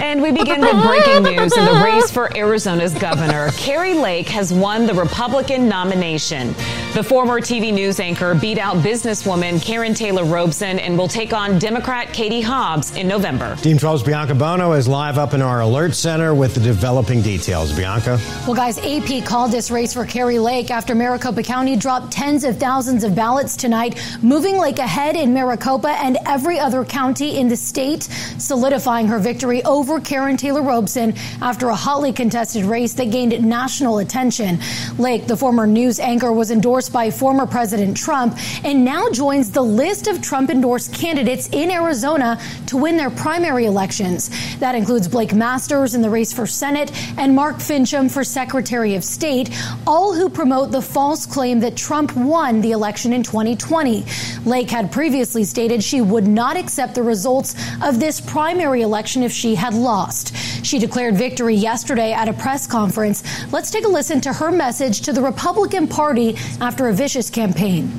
[0.00, 3.50] And we begin with breaking news in the race for Arizona's governor.
[3.52, 6.54] Kari Lake has won the Republican nomination.
[6.94, 11.58] The former TV news anchor beat out businesswoman Karrin Taylor Robson and will take on
[11.58, 13.56] Democrat Katie Hobbs in November.
[13.56, 17.70] Team 12's Bianca Buono is live up in our alert center with the developing details.
[17.70, 18.18] Bianca.
[18.46, 22.58] Well, guys, AP called this race for Kari Lake after Maricopa County dropped tens of
[22.58, 27.56] thousands of ballots tonight, moving Lake ahead in Maricopa and every other county in the
[27.56, 28.04] state,
[28.38, 33.98] solidifying her victory over Karrin Taylor Robson after a hotly contested race that gained national
[33.98, 34.58] attention.
[34.98, 39.62] Lake, the former news anchor, was endorsed by former President Trump and now joins the
[39.62, 44.30] list of Trump endorsed candidates in Arizona to win their primary elections.
[44.58, 49.02] That includes Blake Masters in the race for Senate and Mark Finchem for Secretary of
[49.02, 49.50] State,
[49.86, 54.04] all who promote the false claim that Trump won the election in 2020.
[54.44, 59.32] Lake had previously stated she would not accept the results of this primary election if
[59.32, 60.36] she had lost.
[60.64, 63.24] She declared victory yesterday at a press conference.
[63.50, 67.90] Let's take a listen to her message to the Republican Party after a vicious campaign.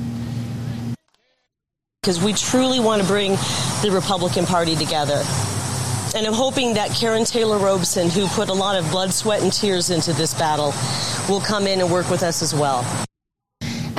[2.00, 3.32] Because we truly want to bring
[3.82, 5.22] the Republican Party together.
[6.14, 9.52] And I'm hoping that Karrin Taylor Robson, who put a lot of blood, sweat, and
[9.52, 10.74] tears into this battle,
[11.28, 12.84] will come in and work with us as well.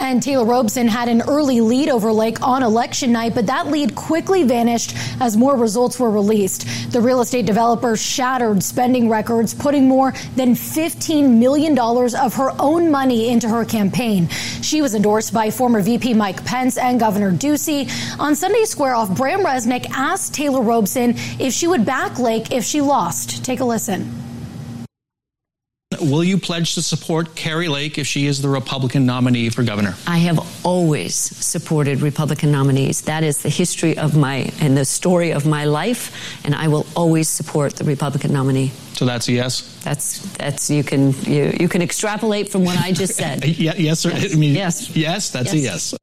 [0.03, 3.95] And Taylor Robson had an early lead over Lake on election night, but that lead
[3.95, 6.91] quickly vanished as more results were released.
[6.91, 12.91] The real estate developer shattered spending records, putting more than $15 million of her own
[12.91, 14.27] money into her campaign.
[14.61, 17.89] She was endorsed by former VP Mike Pence and Governor Ducey.
[18.19, 22.65] On Sunday Square Off, Bram Resnick asked Taylor Robson if she would back Lake if
[22.65, 23.45] she lost.
[23.45, 24.32] Take a listen.
[26.01, 29.95] Will you pledge to support Kari Lake if she is the Republican nominee for governor?
[30.07, 33.01] I have always supported Republican nominees.
[33.01, 36.11] That is the history of my and the story of my life,
[36.45, 38.71] and I will always support the Republican nominee.
[38.93, 39.61] So that's a yes.
[39.83, 43.43] That's that's you can you, you can extrapolate from what I just said.
[43.59, 44.33] yeah, yes, or Yes.
[44.33, 44.95] I mean, Yes.
[44.95, 45.61] yes, that's Yes.
[45.63, 45.93] a yes.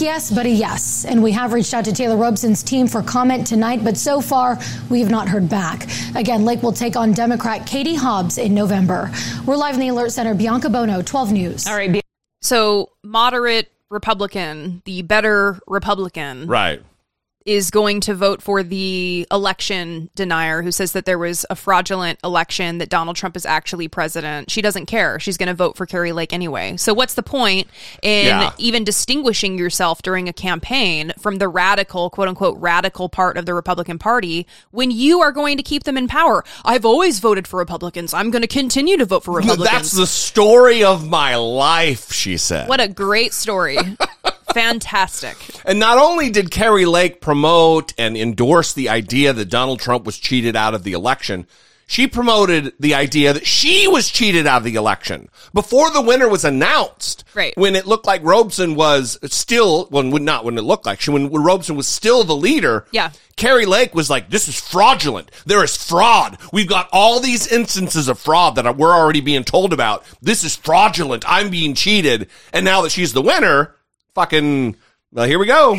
[0.00, 1.04] Yes, but a yes.
[1.04, 4.58] And we have reached out to Taylor Robson's team for comment tonight, but so far
[4.88, 5.88] we have not heard back.
[6.14, 9.10] Again, Lake will take on Democrat Katie Hobbs in November.
[9.44, 10.34] We're live in the Alert Center.
[10.34, 11.66] Bianca Buono, 12 News.
[11.66, 12.02] All right.
[12.40, 16.82] So, moderate Republican, the better Republican, Right.
[17.46, 22.18] Is going to vote for the election denier who says that there was a fraudulent
[22.22, 24.50] election, that Donald Trump is actually president.
[24.50, 25.18] She doesn't care.
[25.18, 26.76] She's going to vote for Kari Lake anyway.
[26.76, 27.66] So, what's the point
[28.02, 28.52] in Yeah.
[28.58, 33.54] even distinguishing yourself during a campaign from the radical, quote unquote, radical part of the
[33.54, 36.44] Republican Party when you are going to keep them in power?
[36.64, 38.12] I've always voted for Republicans.
[38.12, 39.70] I'm going to continue to vote for Republicans.
[39.70, 42.68] That's the story of my life, she said.
[42.68, 43.78] What a great story.
[44.54, 45.36] Fantastic.
[45.64, 50.18] And not only did Kari Lake promote and endorse the idea that Donald Trump was
[50.18, 51.46] cheated out of the election,
[51.90, 56.28] she promoted the idea that she was cheated out of the election before the winner
[56.28, 57.24] was announced.
[57.34, 57.52] Right.
[57.56, 61.30] When it looked like Robson was still, well, not when it looked like she, when,
[61.30, 62.86] when Robson was still the leader.
[62.92, 63.10] Yeah.
[63.34, 65.32] Kari Lake was like, this is fraudulent.
[65.46, 66.38] There is fraud.
[66.52, 70.04] We've got all these instances of fraud that we're already being told about.
[70.22, 71.24] This is fraudulent.
[71.26, 72.28] I'm being cheated.
[72.52, 73.74] And now that she's the winner,
[74.14, 74.76] fucking,
[75.12, 75.76] well, here we go.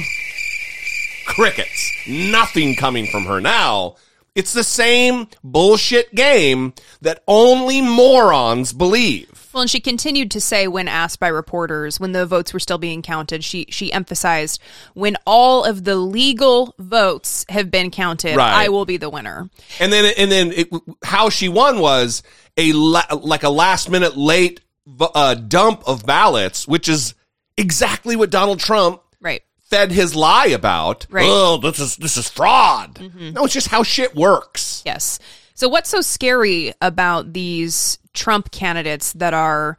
[1.25, 1.91] Crickets.
[2.07, 3.95] Nothing coming from her now.
[4.33, 9.49] It's the same bullshit game that only morons believe.
[9.53, 12.77] Well, and she continued to say when asked by reporters when the votes were still
[12.77, 14.61] being counted, she she emphasized
[14.93, 18.65] when all of the legal votes have been counted, Right.
[18.65, 19.49] I will be the winner.
[19.81, 20.69] And then, and then it,
[21.03, 22.23] how she won was
[22.55, 24.61] a la- like a last minute late
[25.01, 27.13] uh, dump of ballots, which is
[27.61, 29.41] exactly what Donald Trump Right.
[29.61, 31.05] fed his lie about.
[31.09, 31.25] Right.
[31.27, 32.95] Oh, this is this is fraud.
[32.95, 33.31] Mm-hmm.
[33.31, 34.81] No, it's just how shit works.
[34.85, 35.19] Yes.
[35.53, 39.77] So what's so scary about these Trump candidates that are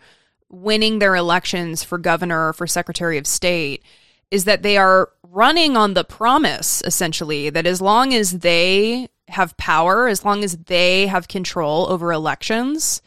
[0.49, 3.83] winning their elections for governor or for secretary of state
[4.31, 9.57] is that they are running on the promise essentially that as long as they have
[9.57, 13.01] power, as long as they have control over elections,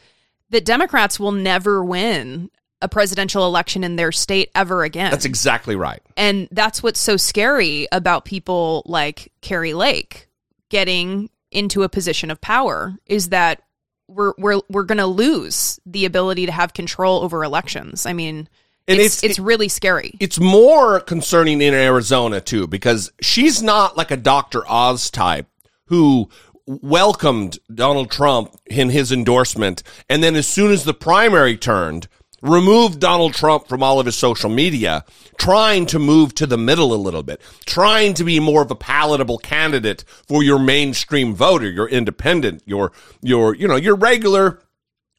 [0.50, 2.50] that Democrats will never win
[2.82, 5.10] a presidential election in their state ever again.
[5.10, 6.00] That's exactly right.
[6.16, 10.28] And that's what's so scary about people like Kari Lake
[10.68, 13.62] getting into a position of power is that
[14.08, 18.04] we're we're we're going to lose the ability to have control over elections.
[18.06, 18.48] I mean,
[18.86, 20.14] And it's it's- it's, really scary.
[20.20, 24.62] It's more concerning in Arizona too, because she's not like a Dr.
[24.70, 25.46] Oz type
[25.86, 26.28] who
[26.66, 29.82] welcomed Donald Trump in his endorsement.
[30.08, 32.08] And then as soon as the primary turned,
[32.48, 35.04] removed Donald Trump from all of his social media,
[35.38, 38.74] trying to move to the middle a little bit, trying to be more of a
[38.74, 44.60] palatable candidate for your mainstream voter, your independent, your, your, you know, your regular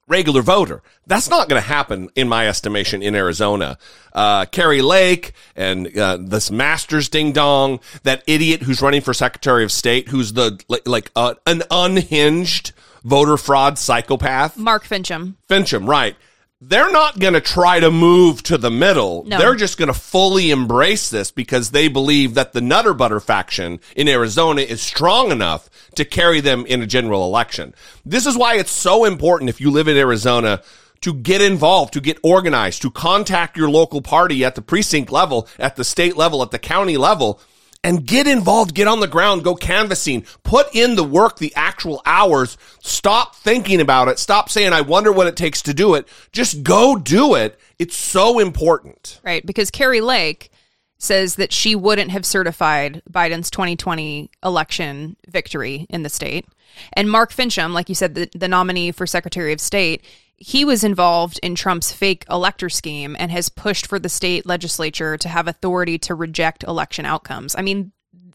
[0.08, 0.82] regular voter.
[1.06, 3.78] That's not going to happen, in my estimation, in Arizona.
[4.14, 9.64] Uh, Kari Lake and uh, this Masters ding dong, that idiot who's running for Secretary
[9.64, 12.72] of State, who's the like, like uh, an unhinged
[13.04, 14.58] voter fraud psychopath.
[14.58, 15.36] Mark Finchem.
[15.50, 16.16] Finchem, right.
[16.60, 19.24] They're not going to try to move to the middle.
[19.26, 19.38] No.
[19.38, 23.80] They're just going to fully embrace this because they believe that the Nutter Butter faction
[23.96, 27.76] in Arizona is strong enough to carry them in a general election.
[28.04, 30.64] This is why it's so important if you live in Arizona
[31.02, 35.48] to get involved, to get organized, to contact your local party at the precinct level,
[35.60, 37.40] at the state level, at the county level,
[37.84, 42.02] and get involved, get on the ground, go canvassing, put in the work, the actual
[42.06, 42.58] hours.
[42.82, 44.20] Stop thinking about it.
[44.20, 46.08] Stop saying, I wonder what it takes to do it.
[46.32, 47.60] Just go do it.
[47.80, 49.20] It's so important.
[49.24, 50.52] Right, because Kari Lake
[50.98, 56.46] says that she wouldn't have certified Biden's 2020 election victory in the state.
[56.94, 60.04] And Mark Finchem, like you said, the, the nominee for Secretary of State,
[60.38, 65.18] he was involved in Trump's fake elector scheme and has pushed for the state legislature
[65.18, 67.56] to have authority to reject election outcomes.
[67.58, 67.92] I mean,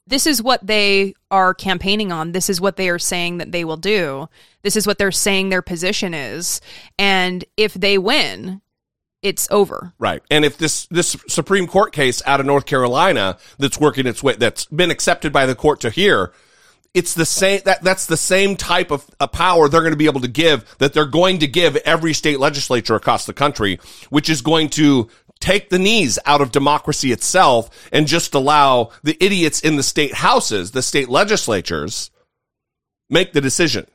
[0.06, 2.32] this is what they are campaigning on.
[2.32, 4.28] This is what they are saying that they will do.
[4.62, 6.60] This is what they're saying their position is.
[6.98, 8.60] And if they win,
[9.22, 9.92] it's over.
[10.00, 10.22] Right.
[10.28, 14.34] And if this this Supreme Court case out of North Carolina that's working its way
[14.34, 16.32] that's been accepted by the court to hear,
[16.94, 20.06] it's the same that that's the same type of a power they're going to be
[20.06, 23.78] able to give that they're going to give every state legislature across the country,
[24.10, 25.08] which is going to
[25.40, 30.14] take the knees out of democracy itself and just allow the idiots in the state
[30.14, 32.10] houses, the state legislatures
[33.10, 33.86] make the decision.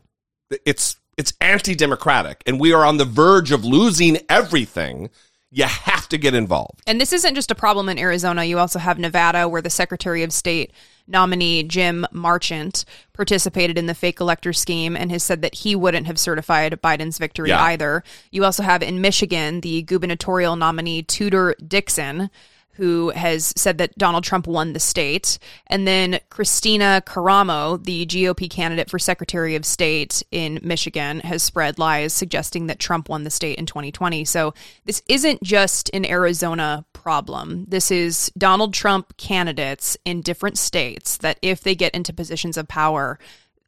[0.66, 5.10] It's it's anti-democratic and we are on the verge of losing everything.
[5.50, 6.82] You have to get involved.
[6.86, 8.43] And this isn't just a problem in Arizona.
[8.43, 10.74] You also have Nevada, where the Secretary of State
[11.08, 16.08] nominee Jim Marchant participated in the fake elector scheme and has said that he wouldn't
[16.08, 17.62] have certified Biden's victory Yeah.
[17.64, 18.03] either.
[18.32, 22.30] You also have in Michigan the gubernatorial nominee Tudor Dixon.
[22.78, 25.39] Who has said that Donald Trump won the state.
[25.67, 31.80] And then Kristina Karamo, the GOP candidate for Secretary of State in Michigan, has spread
[31.80, 34.25] lies suggesting that Trump won the state in 2020.
[34.25, 34.53] So
[34.86, 37.65] this isn't just an Arizona problem.
[37.67, 42.67] This is Donald Trump candidates in different states that if they get into positions of
[42.67, 43.17] power,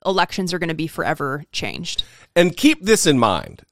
[0.05, 2.03] elections are going to be forever changed.
[2.35, 3.63] And keep this in mind.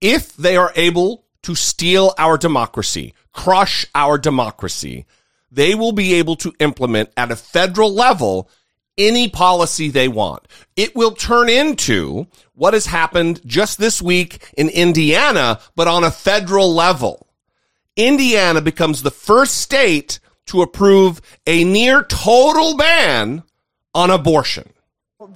[0.00, 5.06] If they are able to steal our democracy, crush our democracy,
[5.50, 8.48] they will be able to implement at a federal level
[8.98, 10.46] any policy they want.
[10.76, 16.10] It will turn into what has happened just this week in Indiana, but on a
[16.10, 17.26] federal level.
[17.96, 23.42] Indiana becomes the first state to approve a near total ban
[23.94, 24.70] on abortion.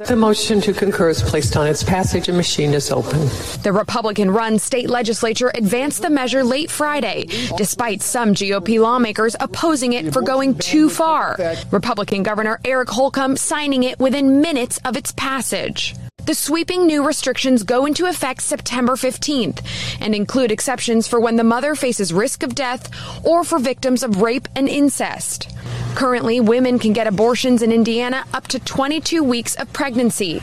[0.06, 3.20] The motion to concur is placed on its passage and machine is open.
[3.62, 7.26] The Republican run state legislature advanced the measure late Friday,
[7.58, 11.36] despite some GOP lawmakers opposing it for going too far.
[11.70, 15.94] Republican Governor Eric Holcomb signing it within minutes of its passage.
[16.26, 19.60] The sweeping new restrictions go into effect September 15th
[20.00, 22.90] and include exceptions for when the mother faces risk of death
[23.26, 25.50] or for victims of rape and incest.
[25.94, 30.40] Currently, women can get abortions in Indiana up to 22 weeks of pregnancy.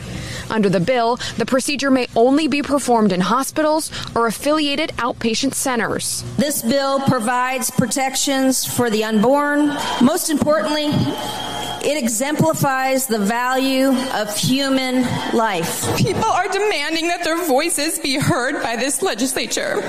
[0.50, 6.22] Under the bill, the procedure may only be performed in hospitals or affiliated outpatient centers.
[6.36, 9.76] This bill provides protections for the unborn.
[10.00, 10.92] Most importantly,
[11.84, 15.02] it exemplifies the value of human
[15.34, 15.71] life.
[15.96, 19.80] People are demanding that their voices be heard by this legislature.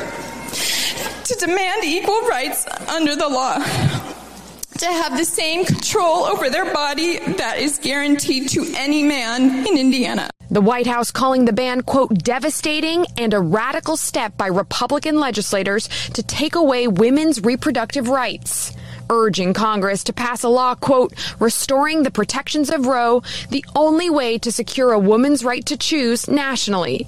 [1.26, 3.56] To demand equal rights under the law.
[3.56, 9.78] To have the same control over their body that is guaranteed to any man in
[9.78, 10.30] Indiana.
[10.50, 15.88] The White House calling the ban, quote, devastating and a radical step by Republican legislators
[16.10, 18.72] to take away women's reproductive rights.
[19.10, 24.38] Urging Congress to pass a law, quote, restoring the protections of Roe, the only way
[24.40, 27.08] to secure a woman's right to choose nationally.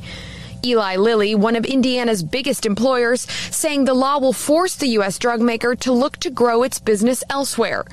[0.66, 3.22] Eli Lilly, one of Indiana's biggest employers,
[3.52, 5.20] saying the law will force the U.S.
[5.20, 7.86] drug maker to look to grow its business elsewhere.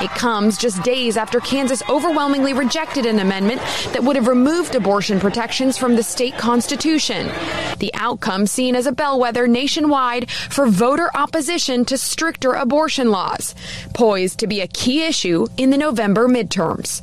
[0.00, 3.60] It comes just days after Kansas overwhelmingly rejected an amendment
[3.92, 7.26] that would have removed abortion protections from the state constitution.
[7.78, 13.56] The outcome seen as a bellwether nationwide for voter opposition to stricter abortion laws,
[13.92, 17.02] poised to be a key issue in the November midterms.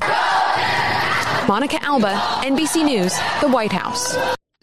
[1.47, 4.15] Monica Alba, NBC News, the White House.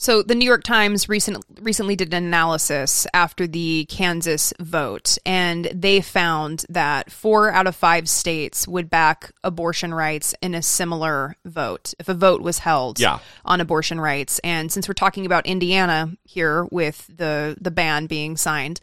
[0.03, 5.67] So the New York Times recent, recently did an analysis after the Kansas vote, and
[5.67, 11.37] they found that four out of five states would back abortion rights in a similar
[11.45, 13.21] vote if a vote was held Yeah.
[13.45, 14.41] on abortion rights.
[14.43, 18.81] And since we're talking about Indiana here with the the ban being signed,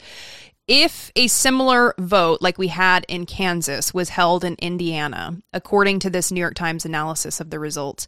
[0.70, 6.10] if a similar vote like we had in Kansas was held in Indiana, according to
[6.10, 8.08] this New York Times analysis of the results,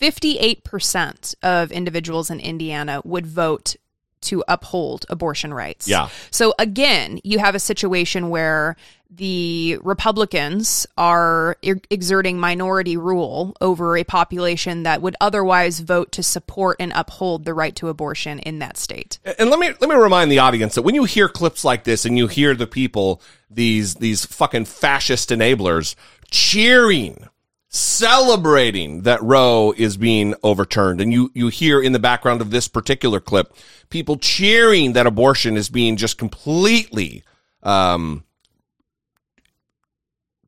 [0.00, 3.76] 58% of individuals in Indiana would vote
[4.22, 5.88] to uphold abortion rights.
[5.88, 6.08] Yeah.
[6.30, 8.76] So again, you have a situation where
[9.10, 16.76] the Republicans are exerting minority rule over a population that would otherwise vote to support
[16.78, 19.18] and uphold the right to abortion in that state.
[19.38, 22.04] And let me let me remind the audience that when you hear clips like this
[22.04, 23.20] and you hear the people
[23.50, 25.96] these these fucking fascist enablers
[26.30, 27.26] cheering
[27.72, 31.00] celebrating that Roe is being overturned.
[31.00, 33.54] And you you hear in the background of this particular clip
[33.90, 37.22] people cheering that abortion is being just completely
[37.62, 38.24] um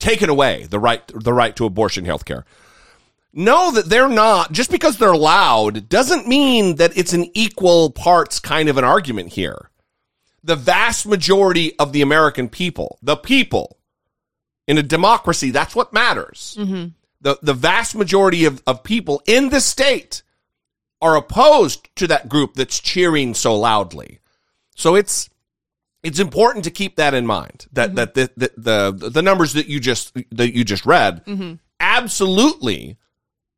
[0.00, 2.44] taken away the right the right to abortion health care
[3.32, 4.52] know that they're not.
[4.52, 9.30] Just because they're loud doesn't mean that it's an equal parts kind of an argument
[9.30, 9.70] here.
[10.44, 13.78] The vast majority of the american people the people
[14.66, 16.56] in a democracy that's what matters.
[16.58, 16.88] Mm-hmm.
[17.22, 20.22] The the vast majority of, of people in the state
[21.00, 24.18] are opposed to that group that's cheering so loudly.
[24.76, 25.30] So it's
[26.02, 28.50] it's important to keep that in mind that that the, the
[28.98, 31.58] the the numbers that you just that you just read Mhm.
[31.80, 32.96] absolutely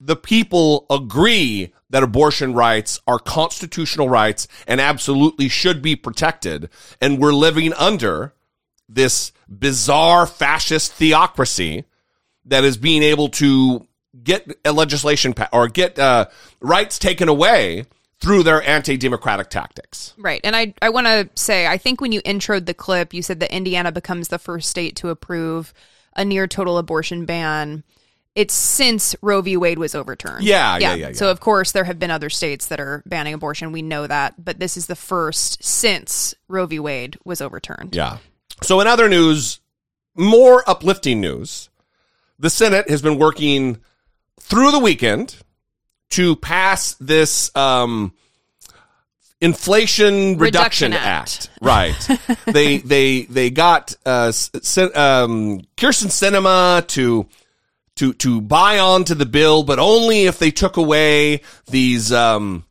[0.01, 6.69] the people agree that abortion rights are constitutional rights and absolutely should be protected.
[7.01, 8.35] And we're living under
[8.89, 11.85] this bizarre fascist theocracy
[12.47, 13.87] that is being able to
[14.23, 16.27] get a legislation pa- or get uh,
[16.61, 17.85] rights taken away
[18.21, 20.41] through their anti-democratic tactics Right.
[20.45, 23.41] And I, I want to say, I think when you introed the clip, you said
[23.41, 25.75] that Indiana becomes the first state to approve
[26.17, 27.85] a near total abortion ban.
[28.35, 29.57] It's since Roe v.
[29.57, 30.45] Wade was overturned.
[30.45, 33.71] Yeah, yeah, yeah, So, of course, there have been other states that are banning abortion.
[33.71, 34.43] We know that.
[34.43, 36.81] But this is the first since Roe v.
[36.81, 37.95] Wade was overturned.
[37.95, 38.19] Yeah.
[38.63, 39.61] So, in other news,
[40.17, 41.69] more uplifting news,
[42.45, 43.79] the Senate has been working
[44.39, 45.35] through the weekend
[46.11, 48.13] to pass this um,
[49.41, 51.49] Inflation Reduction, Reduction Act.
[51.63, 51.97] Right.
[52.45, 57.27] they they they got uh, um, Kyrsten Sinema to
[57.97, 61.41] to to buy onto the bill, but only if they took away
[61.71, 62.13] these.
[62.13, 62.65] Um,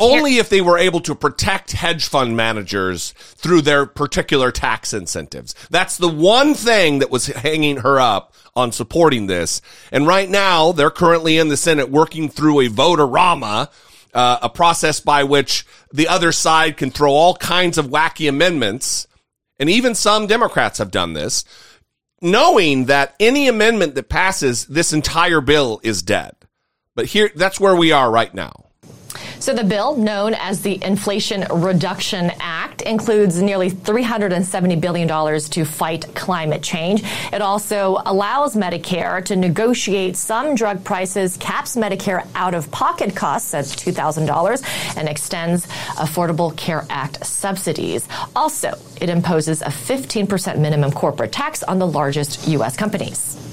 [0.00, 5.54] only if they were able to protect hedge fund managers through their particular tax incentives.
[5.70, 9.62] That's the one thing that was hanging her up on supporting this.
[9.92, 13.70] And right now, they're currently in the Senate working through a vote-a-rama,
[14.12, 19.06] uh, a process by which the other side can throw all kinds of wacky amendments.
[19.58, 21.44] And even some Democrats have done this,
[22.20, 26.34] knowing that any amendment that passes this entire bill is dead.
[26.94, 28.67] But here, that's where we are right now.
[29.40, 35.08] So the bill, known as the Inflation Reduction Act, includes nearly $370 billion
[35.40, 37.02] to fight climate change.
[37.32, 44.96] It also allows Medicare to negotiate some drug prices, caps Medicare out-of-pocket costs at $2,000,
[44.96, 45.66] and extends
[45.96, 48.08] Affordable Care Act subsidies.
[48.34, 52.76] Also, it imposes a 15% minimum corporate tax on the largest U.S.
[52.76, 53.47] companies.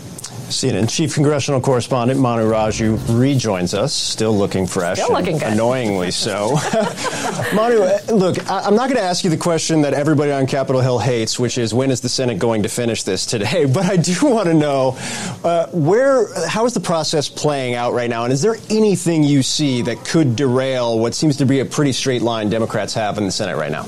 [0.50, 5.00] CNN chief congressional correspondent Manu Raju rejoins us, still looking fresh.
[5.00, 5.54] Still looking good.
[5.54, 6.52] Annoyingly so.
[7.54, 10.46] Manu, uh, look, I- I'm not going to ask you the question that everybody on
[10.48, 13.66] Capitol Hill hates, which is when is the Senate going to finish this today?
[13.76, 14.98] But I do want to know
[15.44, 18.24] uh, where, how is the process playing out right now?
[18.24, 21.92] And is there anything you see that could derail what seems to be a pretty
[21.92, 23.86] straight line Democrats have in the Senate right now?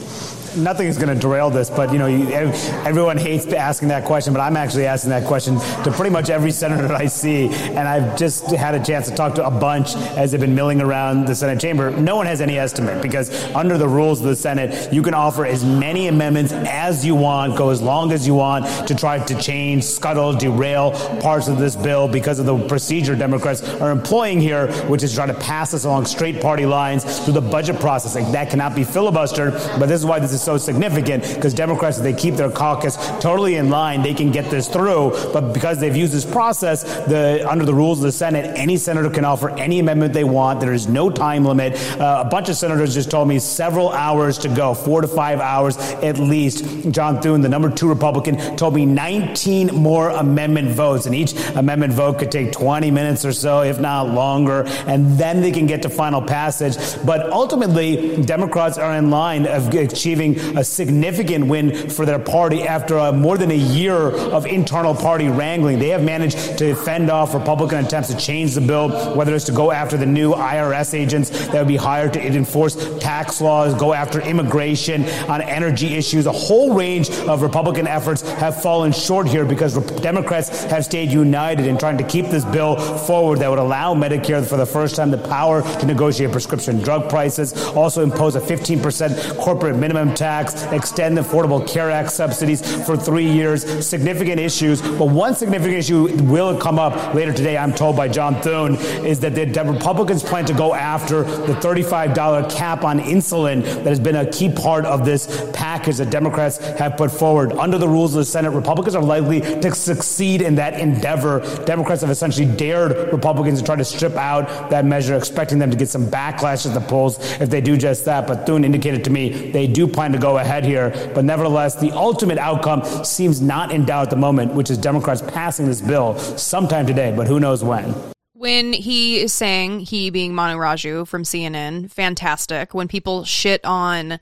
[0.57, 4.33] Nothing is going to derail this, but you know, you, everyone hates asking that question,
[4.33, 7.79] but I'm actually asking that question to pretty much every senator that I see, and
[7.79, 11.27] I've just had a chance to talk to a bunch as they've been milling around
[11.27, 11.91] the Senate chamber.
[11.91, 15.45] No one has any estimate because under the rules of the Senate, you can offer
[15.45, 19.39] as many amendments as you want, go as long as you want to try to
[19.39, 20.91] change, scuttle, derail
[21.21, 25.27] parts of this bill because of the procedure Democrats are employing here, which is trying
[25.27, 28.15] to pass this along straight party lines through the budget process.
[28.15, 31.97] Like, that cannot be filibustered, but this is why this is so significant because Democrats,
[31.97, 35.11] if they keep their caucus totally in line, they can get this through.
[35.33, 39.09] But because they've used this process, the under the rules of the Senate, any senator
[39.09, 40.61] can offer any amendment they want.
[40.61, 41.73] There is no time limit.
[41.99, 45.41] Uh, a bunch of senators just told me several hours to go, four to five
[45.41, 46.63] hours at least.
[46.91, 51.91] John Thune, the number two Republican, told me 19 more amendment votes, and each amendment
[51.91, 55.81] vote could take 20 minutes or so, if not longer, and then they can get
[55.81, 56.77] to final passage.
[57.05, 62.97] But ultimately, Democrats are in line of achieving a significant win for their party after
[62.99, 65.79] uh, more than a year of internal party wrangling.
[65.79, 69.51] They have managed to fend off Republican attempts to change the bill, whether it's to
[69.51, 73.93] go after the new IRS agents that would be hired to enforce tax laws, go
[73.93, 76.25] after immigration, on energy issues.
[76.25, 81.65] A whole range of Republican efforts have fallen short here because Democrats have stayed united
[81.65, 85.11] in trying to keep this bill forward that would allow Medicare for the first time
[85.11, 91.15] the power to negotiate prescription drug prices, also impose a 15% corporate minimum tax, extend
[91.15, 93.85] the Affordable Care Act subsidies for three years.
[93.85, 98.41] Significant issues, but one significant issue will come up later today, I'm told by John
[98.41, 103.85] Thune, is that the Republicans plan to go after the $35 cap on insulin that
[103.85, 107.53] has been a key part of this package that Democrats have put forward.
[107.53, 111.39] Under the rules of the Senate, Republicans are likely to succeed in that endeavor.
[111.65, 115.77] Democrats have essentially dared Republicans to try to strip out that measure, expecting them to
[115.77, 118.27] get some backlash at the polls if they do just that.
[118.27, 120.89] But Thune indicated to me they do plan to go ahead here.
[121.13, 125.21] But nevertheless, the ultimate outcome seems not in doubt at the moment, which is Democrats
[125.21, 127.93] passing this bill sometime today, but who knows when.
[128.33, 132.73] When he is saying, he being Manu Raju from CNN, fantastic.
[132.73, 134.19] When people shit on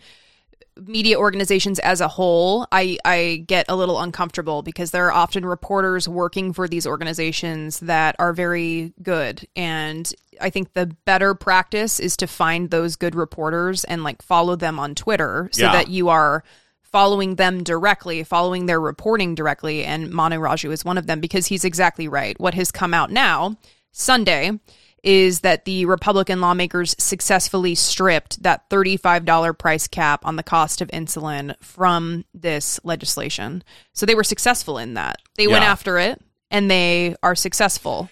[0.86, 5.46] media organizations as a whole, I, I get a little uncomfortable because there are often
[5.46, 9.48] reporters working for these organizations that are very good.
[9.56, 10.12] And
[10.42, 14.80] I think the better practice is to find those good reporters and like follow them
[14.80, 15.72] on Twitter so Yeah.
[15.72, 16.44] that you are
[16.82, 21.48] following them directly, following their reporting directly, and Manu Raju is one of them because
[21.48, 22.40] he's exactly right.
[22.40, 23.58] What has come out now,
[23.92, 24.60] Sunday,
[25.06, 30.88] is that the Republican lawmakers successfully stripped that $35 price cap on the cost of
[30.90, 33.64] insulin from this legislation.
[33.94, 35.18] So they were successful in that.
[35.36, 38.10] They went after it and they are successful.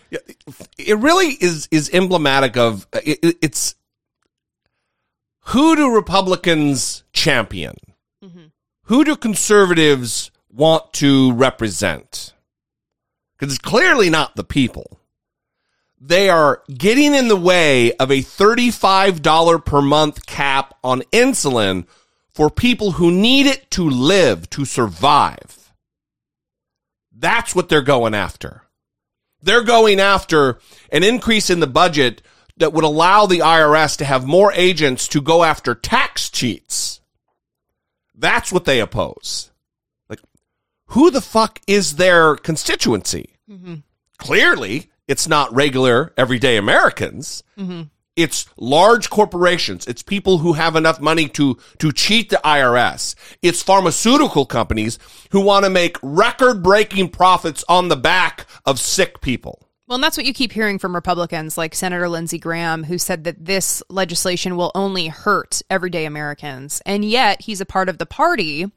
[0.77, 3.75] it really is is emblematic of it, it- it's
[5.47, 7.75] who do Republicans champion?
[8.23, 8.45] Mm-hmm.
[8.83, 12.33] Who do conservatives want to represent?
[13.37, 14.99] Because it's clearly not the people.
[16.05, 21.85] They are getting in the way of a $35 per month cap on insulin
[22.33, 25.71] for people who need it to live, to survive.
[27.15, 28.63] That's what they're going after.
[29.41, 30.59] They're going after
[30.91, 32.21] an increase in the budget
[32.57, 36.99] that would allow the IRS to have more agents to go after tax cheats.
[38.13, 39.51] That's what they oppose.
[40.09, 40.19] Like,
[40.87, 43.37] who the fuck is their constituency?
[43.49, 43.75] Mm-hmm.
[44.17, 47.43] Clearly, it's not regular, everyday Americans.
[47.57, 47.83] Mm-hmm.
[48.15, 49.87] It's large corporations.
[49.87, 53.15] It's people who have enough money to, to cheat the IRS.
[53.41, 54.99] It's pharmaceutical companies
[55.31, 59.67] who want to make record breaking profits on the back of sick people.
[59.87, 63.25] Well, and that's what you keep hearing from Republicans like Senator Lindsey Graham, who said
[63.25, 66.81] that this legislation will only hurt everyday Americans.
[66.85, 68.71] And yet he's a part of the party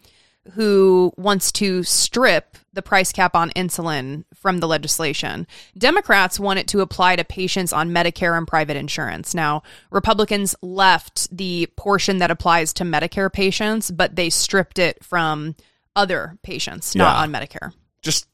[0.52, 5.46] who wants to strip the price cap on insulin from the legislation.
[5.76, 9.34] Democrats want it to apply to patients on Medicare and private insurance.
[9.34, 15.56] Now, Republicans left the portion that applies to Medicare patients, but they stripped it from
[15.96, 17.22] other patients, not Yeah.
[17.22, 17.72] on Medicare.
[18.02, 18.28] Just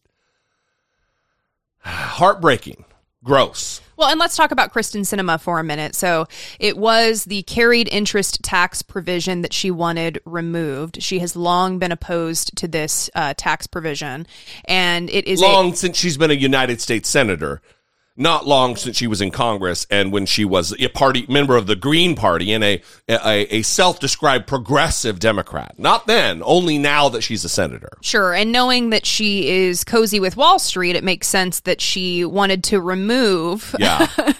[1.85, 2.85] heartbreaking,
[3.25, 3.81] gross.
[3.97, 5.95] Well, and let's talk about Kyrsten Sinema for a minute.
[5.95, 6.27] So
[6.59, 11.03] it was the carried interest tax provision that she wanted removed.
[11.03, 14.27] She has long been opposed to this uh, tax provision,
[14.65, 17.61] and it is a- long since she's been a United States senator.
[18.15, 21.67] Not long since she was in Congress, and when she was a party member of
[21.67, 25.75] the Green Party and a a, a self-described progressive Democrat.
[25.79, 27.97] Not then, only now that she's a senator.
[28.03, 28.35] Sure.
[28.35, 32.65] And knowing that she is cozy with Wall Street, it makes sense that she wanted
[32.65, 34.07] to remove Yeah.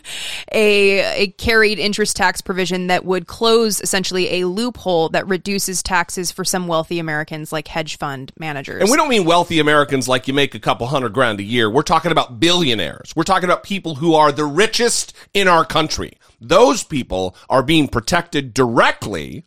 [0.53, 6.31] a, a carried interest tax provision that would close essentially a loophole that reduces taxes
[6.31, 8.83] for some wealthy Americans like hedge fund managers.
[8.83, 11.71] And we don't mean wealthy Americans like you make a couple hundred grand a year.
[11.71, 13.13] We're talking about billionaires.
[13.17, 16.19] We're talking about people who are the richest in our country.
[16.41, 19.45] Those people are being protected directly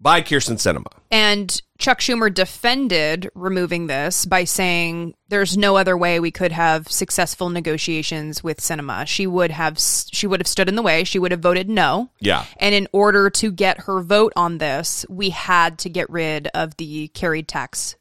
[0.00, 0.90] by Kyrsten Sinema.
[1.10, 6.90] And Chuck Schumer defended removing this by saying there's no other way we could have
[6.90, 9.06] successful negotiations with Sinema.
[9.06, 11.04] She would have she would have stood in the way.
[11.04, 12.10] She would have voted no.
[12.20, 12.46] Yeah.
[12.56, 16.76] And in order to get her vote on this, we had to get rid of
[16.76, 17.96] the carried tax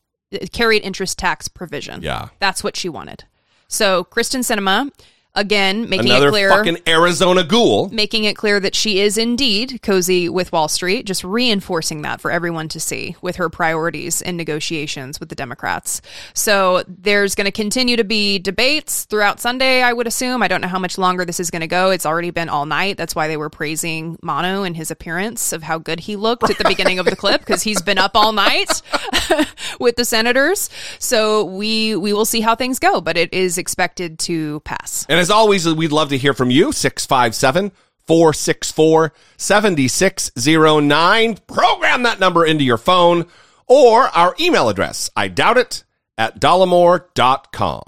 [0.54, 2.02] carried interest tax provision.
[2.02, 2.30] Yeah.
[2.40, 3.26] That's what she wanted.
[3.68, 4.92] So Kyrsten Sinema
[5.36, 7.88] again making Another it clear fucking Arizona ghoul.
[7.90, 12.32] making it clear that she is indeed cozy with Wall Street, just reinforcing that for
[12.32, 16.02] everyone to see with her priorities in negotiations with the Democrats.
[16.34, 20.42] So there's going to continue to be debates throughout Sunday, I would assume.
[20.42, 21.92] I don't know how much longer this is going to go.
[21.92, 22.98] It's already been all night.
[22.98, 26.58] That's why they were praising Manu and his appearance of how good he looked at
[26.58, 28.82] the beginning of the clip because he's been up all night
[29.80, 30.70] with the senators.
[30.98, 35.06] So we we will see how things go, but it is expected to pass.
[35.08, 36.72] And as always, we'd love to hear from you.
[36.72, 37.72] 657
[38.08, 41.36] 464 7609.
[41.48, 43.26] Program that number into your phone
[43.68, 45.10] or our email address.
[45.16, 45.84] I doubt it
[46.18, 47.84] at dollemore.com.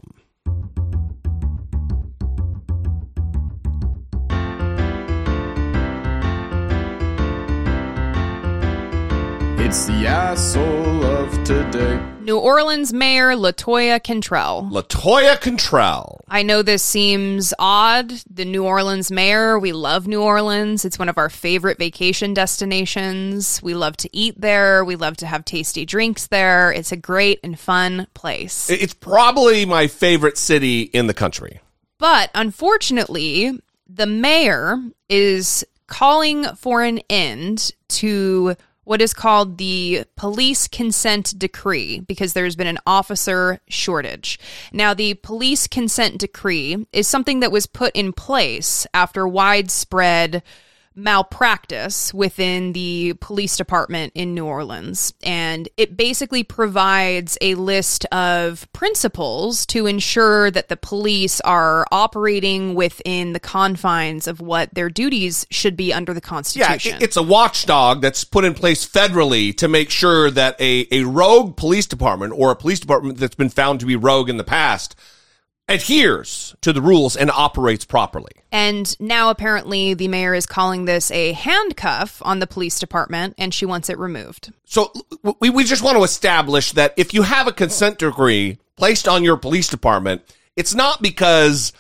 [9.57, 11.00] It's the asshole
[11.31, 11.99] of today.
[12.21, 14.69] New Orleans Mayor Latoya Cantrell.
[14.71, 16.21] Latoya Cantrell.
[16.27, 18.11] I know this seems odd.
[18.29, 20.85] The New Orleans mayor, we love New Orleans.
[20.85, 23.61] It's one of our favorite vacation destinations.
[23.63, 24.85] We love to eat there.
[24.85, 26.71] We love to have tasty drinks there.
[26.71, 28.69] It's a great and fun place.
[28.69, 31.59] It's probably my favorite city in the country.
[31.97, 34.77] But unfortunately, the mayor
[35.09, 42.55] is calling for an end to what is called the police consent decree because there's
[42.55, 44.39] been an officer shortage.
[44.73, 50.43] Now, the police consent decree is something that was put in place after widespread
[50.95, 55.13] malpractice within the police department in New Orleans.
[55.23, 62.75] And it basically provides a list of principles to ensure that the police are operating
[62.75, 66.95] within the confines of what their duties should be under the Constitution.
[66.95, 71.03] it- it's a watchdog that's put in place federally to make sure that a, a
[71.03, 74.43] rogue police department or a police department that's been found to be rogue in the
[74.43, 74.95] past
[75.67, 78.31] adheres to the rules and operates properly.
[78.51, 83.53] And now apparently the mayor is calling this a handcuff on the police department and
[83.53, 84.51] she wants it removed.
[84.65, 84.91] So
[85.39, 89.23] we, we just want to establish that if you have a consent decree placed on
[89.23, 90.21] your police department,
[90.55, 91.71] it's not because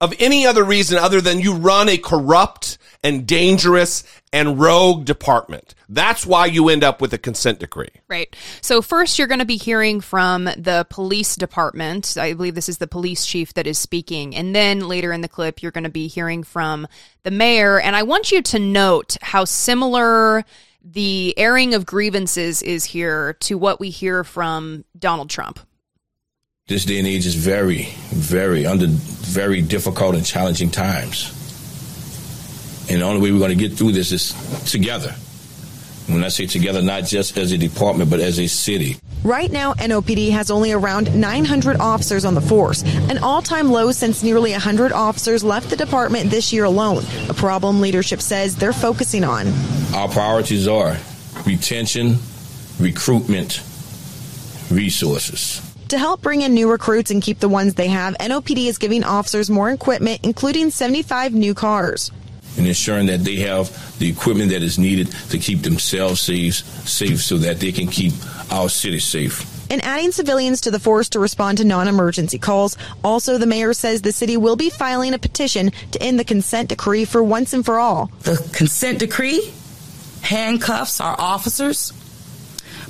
[0.00, 5.74] of any other reason other than you run a corrupt and dangerous and rogue department.
[5.88, 7.88] That's why you end up with a consent decree.
[8.08, 8.34] Right.
[8.60, 12.16] So first you're going to be hearing from the police department.
[12.18, 14.36] I believe this is the police chief that is speaking.
[14.36, 16.86] And then later in the clip you're going to be hearing from
[17.22, 20.44] the mayor and I want you to note how similar
[20.82, 25.60] the airing of grievances is here to what we hear from Donald Trump.
[26.68, 31.39] This day and age is very, very under very difficult and challenging times.
[32.90, 34.32] And the only way we're going to get through this is
[34.70, 35.14] together.
[36.08, 38.96] When I say together, not just as a department, but as a city.
[39.22, 43.92] Right now, NOPD has only around 900 officers on the force, an all time low
[43.92, 48.72] since nearly 100 officers left the department this year alone, a problem leadership says they're
[48.72, 49.46] focusing on.
[49.94, 50.96] Our priorities are
[51.46, 52.16] retention,
[52.80, 53.62] recruitment,
[54.70, 55.62] resources.
[55.88, 59.04] To help bring in new recruits and keep the ones they have, NOPD is giving
[59.04, 62.10] officers more equipment, including 75 new cars.
[62.56, 67.20] And ensuring that they have the equipment that is needed to keep themselves safe, safe
[67.20, 68.12] so that they can keep
[68.50, 69.46] our city safe.
[69.70, 72.76] And adding civilians to the force to respond to non emergency calls.
[73.04, 76.70] Also, the mayor says the city will be filing a petition to end the consent
[76.70, 78.10] decree for once and for all.
[78.22, 79.52] The consent decree
[80.22, 81.92] handcuffs our officers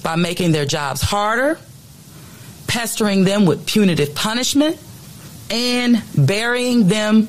[0.03, 1.59] by making their jobs harder,
[2.67, 4.79] pestering them with punitive punishment,
[5.51, 7.29] and burying them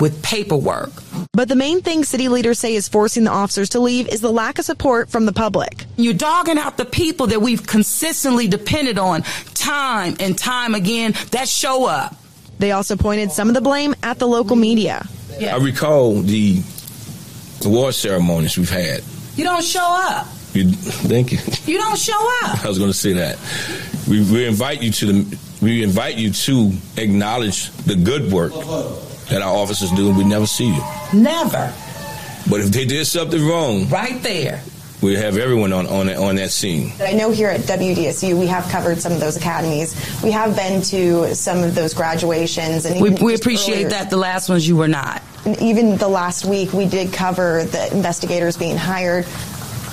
[0.00, 0.90] with paperwork.
[1.32, 4.30] But the main thing city leaders say is forcing the officers to leave is the
[4.32, 5.84] lack of support from the public.
[5.96, 9.22] You're dogging out the people that we've consistently depended on
[9.54, 12.16] time and time again that show up.
[12.58, 15.06] They also pointed some of the blame at the local media.
[15.40, 16.62] I recall the
[17.64, 19.02] award ceremonies we've had.
[19.36, 20.26] You don't show up.
[20.54, 21.38] You, thank you.
[21.66, 22.64] You don't show up.
[22.64, 23.38] I was going to say that.
[24.08, 25.38] We, we invite you to the.
[25.60, 28.52] We invite you to acknowledge the good work
[29.30, 30.82] that our officers do, and we never see you.
[31.12, 31.72] Never.
[32.48, 34.62] But if they did something wrong, Right there.
[35.02, 36.92] we have everyone on on that, on that scene.
[37.00, 39.94] I know here at WDSU we have covered some of those academies.
[40.22, 44.10] We have been to some of those graduations, and We, we appreciate earlier- that.
[44.10, 45.22] The last ones you were not.
[45.44, 49.24] And even the last week, we did cover the investigators being hired.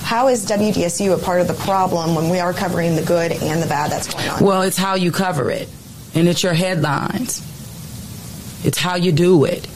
[0.03, 3.61] How is WDSU a part of the problem when we are covering the good and
[3.61, 4.43] the bad that's going on?
[4.43, 5.67] Well, it's how you cover it,
[6.13, 7.41] and it's your headlines.
[8.65, 9.67] It's how you do it.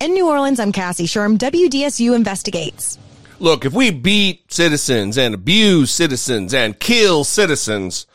[0.00, 1.36] In New Orleans, I'm Cassie Schirm.
[1.36, 2.98] WDSU investigates.
[3.38, 8.06] Look, if we beat citizens and abuse citizens and kill citizens,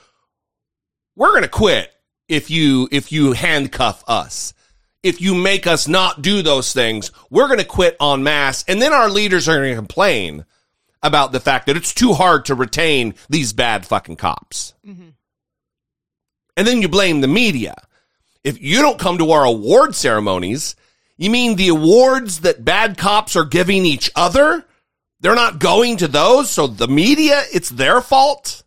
[1.16, 1.94] we're going to quit
[2.28, 4.56] if you if you handcuff us.
[5.04, 8.82] If you make us not do those things, we're going to quit en masse and
[8.82, 10.46] then our leaders are going to complain
[11.04, 14.74] about the fact that it's too hard to retain these bad fucking cops.
[14.84, 15.10] Mm-hmm.
[16.58, 17.76] And then you blame the media.
[18.44, 20.76] If you don't come to our award ceremonies,
[21.18, 24.66] you mean the awards that bad cops are giving each other?
[25.20, 28.64] They're not going to those, so the media, it's their fault?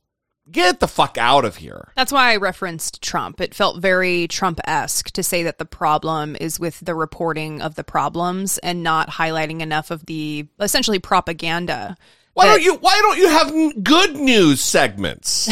[0.48, 1.90] Get the fuck out of here.
[1.96, 3.40] That's why I referenced Trump.
[3.40, 7.74] It felt very Trump esque to say that the problem is with the reporting of
[7.74, 11.96] the problems and not highlighting enough of the essentially propaganda.
[12.34, 15.48] Why don't you why don't you have good news segments?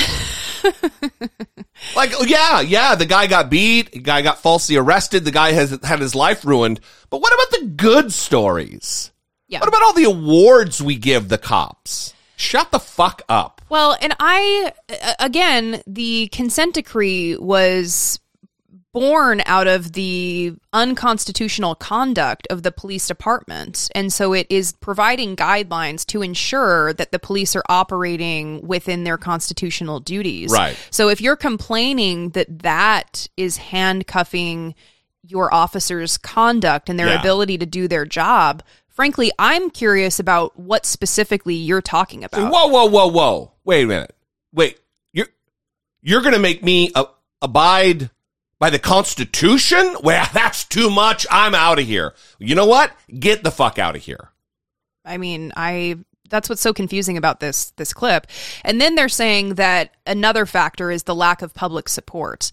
[1.96, 5.78] like yeah, yeah, the guy got beat, the guy got falsely arrested, the guy has
[5.82, 6.80] had his life ruined.
[7.08, 9.12] But what about the good stories?
[9.46, 9.60] Yeah.
[9.60, 12.14] What about all the awards we give the cops?
[12.36, 13.60] Shut the fuck up.
[13.68, 14.72] Well, and I
[15.20, 18.18] again, the consent decree was
[18.92, 23.90] born out of the unconstitutional conduct of the police department.
[23.94, 29.16] And so it is providing guidelines to ensure that the police are operating within their
[29.16, 30.52] constitutional duties.
[30.52, 30.76] Right.
[30.90, 34.74] So if you're complaining that that is handcuffing
[35.26, 37.20] your officers' conduct and their Yeah.
[37.20, 42.52] ability to do their job, frankly, I'm curious about what specifically you're talking about.
[42.52, 43.52] Whoa, whoa, whoa, whoa.
[43.64, 44.14] Wait a minute.
[44.52, 44.78] Wait.
[45.12, 45.28] You're
[46.02, 47.04] you're going to make me uh,
[47.40, 48.10] abide
[48.62, 49.96] by the Constitution?
[50.04, 51.26] Well, that's too much.
[51.32, 52.14] I'm out of here.
[52.38, 52.92] You know what?
[53.18, 54.30] Get the fuck out of here.
[55.04, 55.98] I mean, I
[56.30, 58.28] that's what's so confusing about this this clip.
[58.64, 62.52] And then they're saying that another factor is the lack of public support.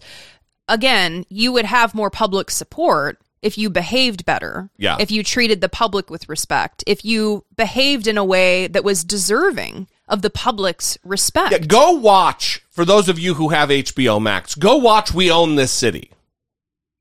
[0.66, 4.68] Again, you would have more public support if you behaved better.
[4.78, 4.96] Yeah.
[4.98, 6.82] If you treated the public with respect.
[6.88, 11.52] If you behaved in a way that was deserving of the public's respect.
[11.52, 14.54] Yeah, go watch for those of you who have HBO Max.
[14.54, 16.12] Go watch We Own This City,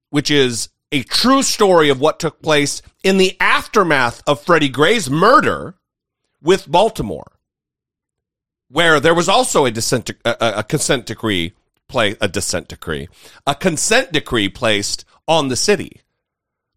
[0.09, 5.09] which is a true story of what took place in the aftermath of Freddie Gray's
[5.09, 5.75] murder
[6.41, 7.31] with Baltimore,
[8.67, 11.53] where there was also a dissent, a, a consent decree
[11.87, 13.07] play a dissent decree,
[13.47, 16.01] a consent decree placed on the city.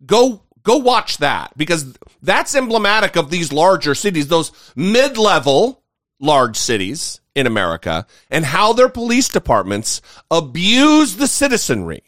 [0.07, 5.82] Go go watch that because that's emblematic of these larger cities, those mid-level
[6.23, 10.01] large cities in America, and how their police departments
[10.31, 12.03] abuse the citizenry,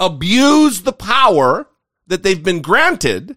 [0.00, 1.68] abuse the power
[2.06, 3.36] that they've been granted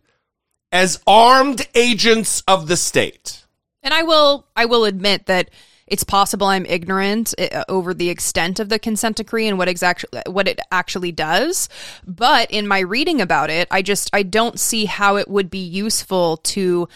[0.72, 3.45] as armed agents of the state.
[3.84, 5.49] And I will I will admit that
[5.88, 10.22] it's possible I'm ignorant uh, over the extent of the consent decree and what exactly
[10.28, 11.68] what it actually does.
[12.05, 15.60] But in my reading about it, I just I don't see how it would be
[15.60, 16.88] useful to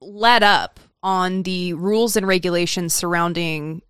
[0.00, 3.82] let up on the rules and regulations surrounding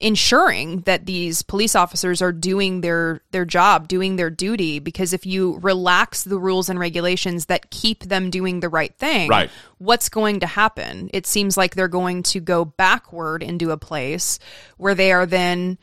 [0.00, 5.26] ensuring that these police officers are doing their their job, doing their duty because if
[5.26, 9.50] you relax the rules and regulations that keep them doing the right thing, Right.
[9.78, 11.10] what's going to happen?
[11.12, 14.38] It seems like they're going to go backward into a place
[14.76, 15.78] where they are then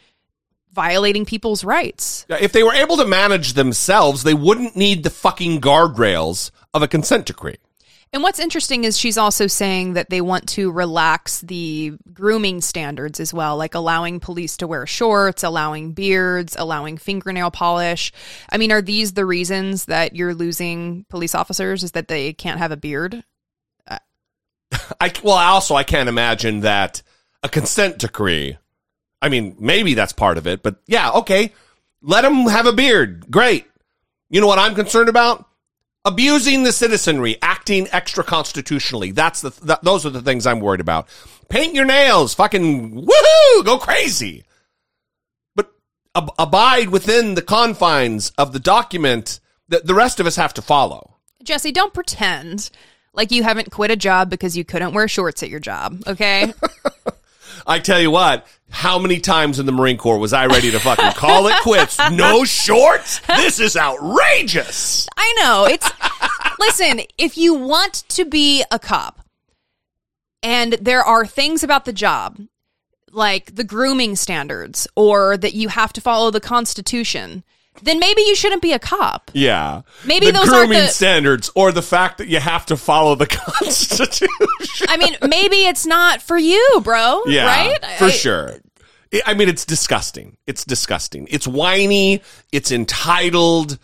[0.72, 2.26] violating people's rights.
[2.30, 6.88] If they were able to manage themselves, they wouldn't need the fucking guardrails of a
[6.88, 7.56] consent decree.
[8.14, 13.20] And what's interesting is she's also saying that they want to relax the grooming standards
[13.20, 18.14] as well, like allowing police to wear shorts, allowing beards, allowing fingernail polish.
[18.50, 21.84] I mean, are these the reasons that you're losing police officers?
[21.84, 23.24] Is that they can't have a beard?
[25.02, 27.02] I well, also I can't imagine that
[27.44, 28.58] a consent decree.
[29.22, 31.54] I mean, maybe that's part of it, but yeah, okay.
[32.02, 33.30] Let them have a beard.
[33.32, 33.66] Great.
[34.30, 35.48] You know what I'm concerned about?
[36.06, 39.12] Abusing the citizenry, acting extra constitutionally.
[39.12, 41.08] That's the th- those are the things I'm worried about.
[41.50, 44.44] Paint your nails, fucking woohoo, go crazy.
[45.56, 45.72] But
[46.14, 49.40] ab- abide within the confines of the document
[49.70, 51.16] that the rest of us have to follow.
[51.44, 52.70] Jesse, don't pretend
[53.14, 56.54] like you haven't quit a job because you couldn't wear shorts at your job, okay?
[57.68, 60.80] I tell you what, how many times in the Marine Corps was I ready to
[60.80, 62.00] fucking call it quits?
[62.12, 63.20] No shorts?
[63.28, 65.08] This is outrageous.
[65.18, 65.66] I know.
[65.66, 65.90] It's
[66.60, 69.22] listen, if you want to be a cop
[70.44, 72.40] and there are things about the job
[73.12, 77.44] like the grooming standards or that you have to follow the constitution,
[77.84, 79.32] then maybe you shouldn't be a cop.
[79.34, 79.82] Yeah.
[80.06, 83.16] Maybe the those aren't grooming the- standards or the fact that you have to follow
[83.16, 83.28] the
[83.80, 84.28] Constitution.
[84.88, 87.22] I mean, maybe it's not for you, bro.
[87.28, 87.86] Yeah, Right?
[87.98, 88.50] for I- sure.
[89.14, 90.38] I- I mean, it's disgusting.
[90.48, 91.28] It's disgusting.
[91.30, 92.22] It's whiny.
[92.52, 93.78] It's entitled.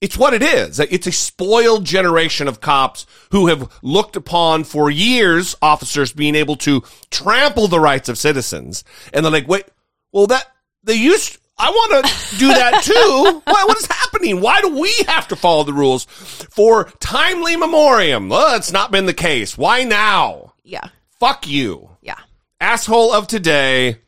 [0.00, 0.78] It's what it is.
[0.78, 6.56] It's a spoiled generation of cops who have looked upon for years officers being able
[6.56, 8.84] to trample the rights of citizens.
[9.14, 9.64] And they're like, wait,
[10.12, 10.44] well, that
[10.84, 13.40] they used, I want to do that too.
[13.44, 14.40] what, what is happening?
[14.40, 18.28] Why do we have to follow the rules for timely memoriam?
[18.28, 19.56] Well, it's not been the case.
[19.56, 20.52] Why now?
[20.64, 20.88] Yeah.
[21.18, 21.90] Fuck you.
[22.02, 22.18] Yeah.
[22.60, 24.00] Asshole of today,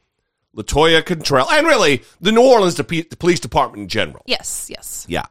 [0.57, 4.23] LaToya Cantrell, and really the New Orleans Dep- Police Department in general.
[4.27, 5.07] Yes, yes.
[5.09, 5.25] Yeah.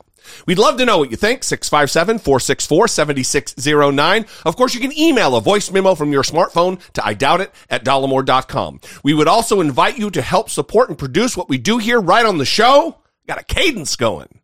[0.46, 1.44] We'd love to know what you think.
[1.44, 4.26] 657 464 7609.
[4.46, 7.52] Of course, you can email a voice memo from your smartphone to I doubt it
[7.70, 8.82] at dollemore.com.
[9.04, 12.26] We would also invite you to help support and produce what we do here right
[12.26, 12.98] on the show.
[13.28, 14.40] Got a cadence going.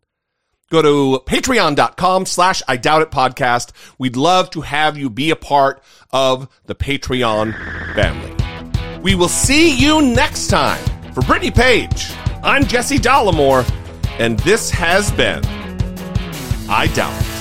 [0.70, 3.72] Go to patreon.com slash I doubt it podcast.
[3.98, 5.82] We'd love to have you be a part
[6.12, 7.54] of the Patreon
[7.94, 9.00] family.
[9.00, 10.82] We will see you next time.
[11.12, 12.12] For Brittany Page,
[12.42, 13.64] I'm Jesse Dollemore,
[14.18, 15.44] and this has been
[16.76, 17.33] I doubt it.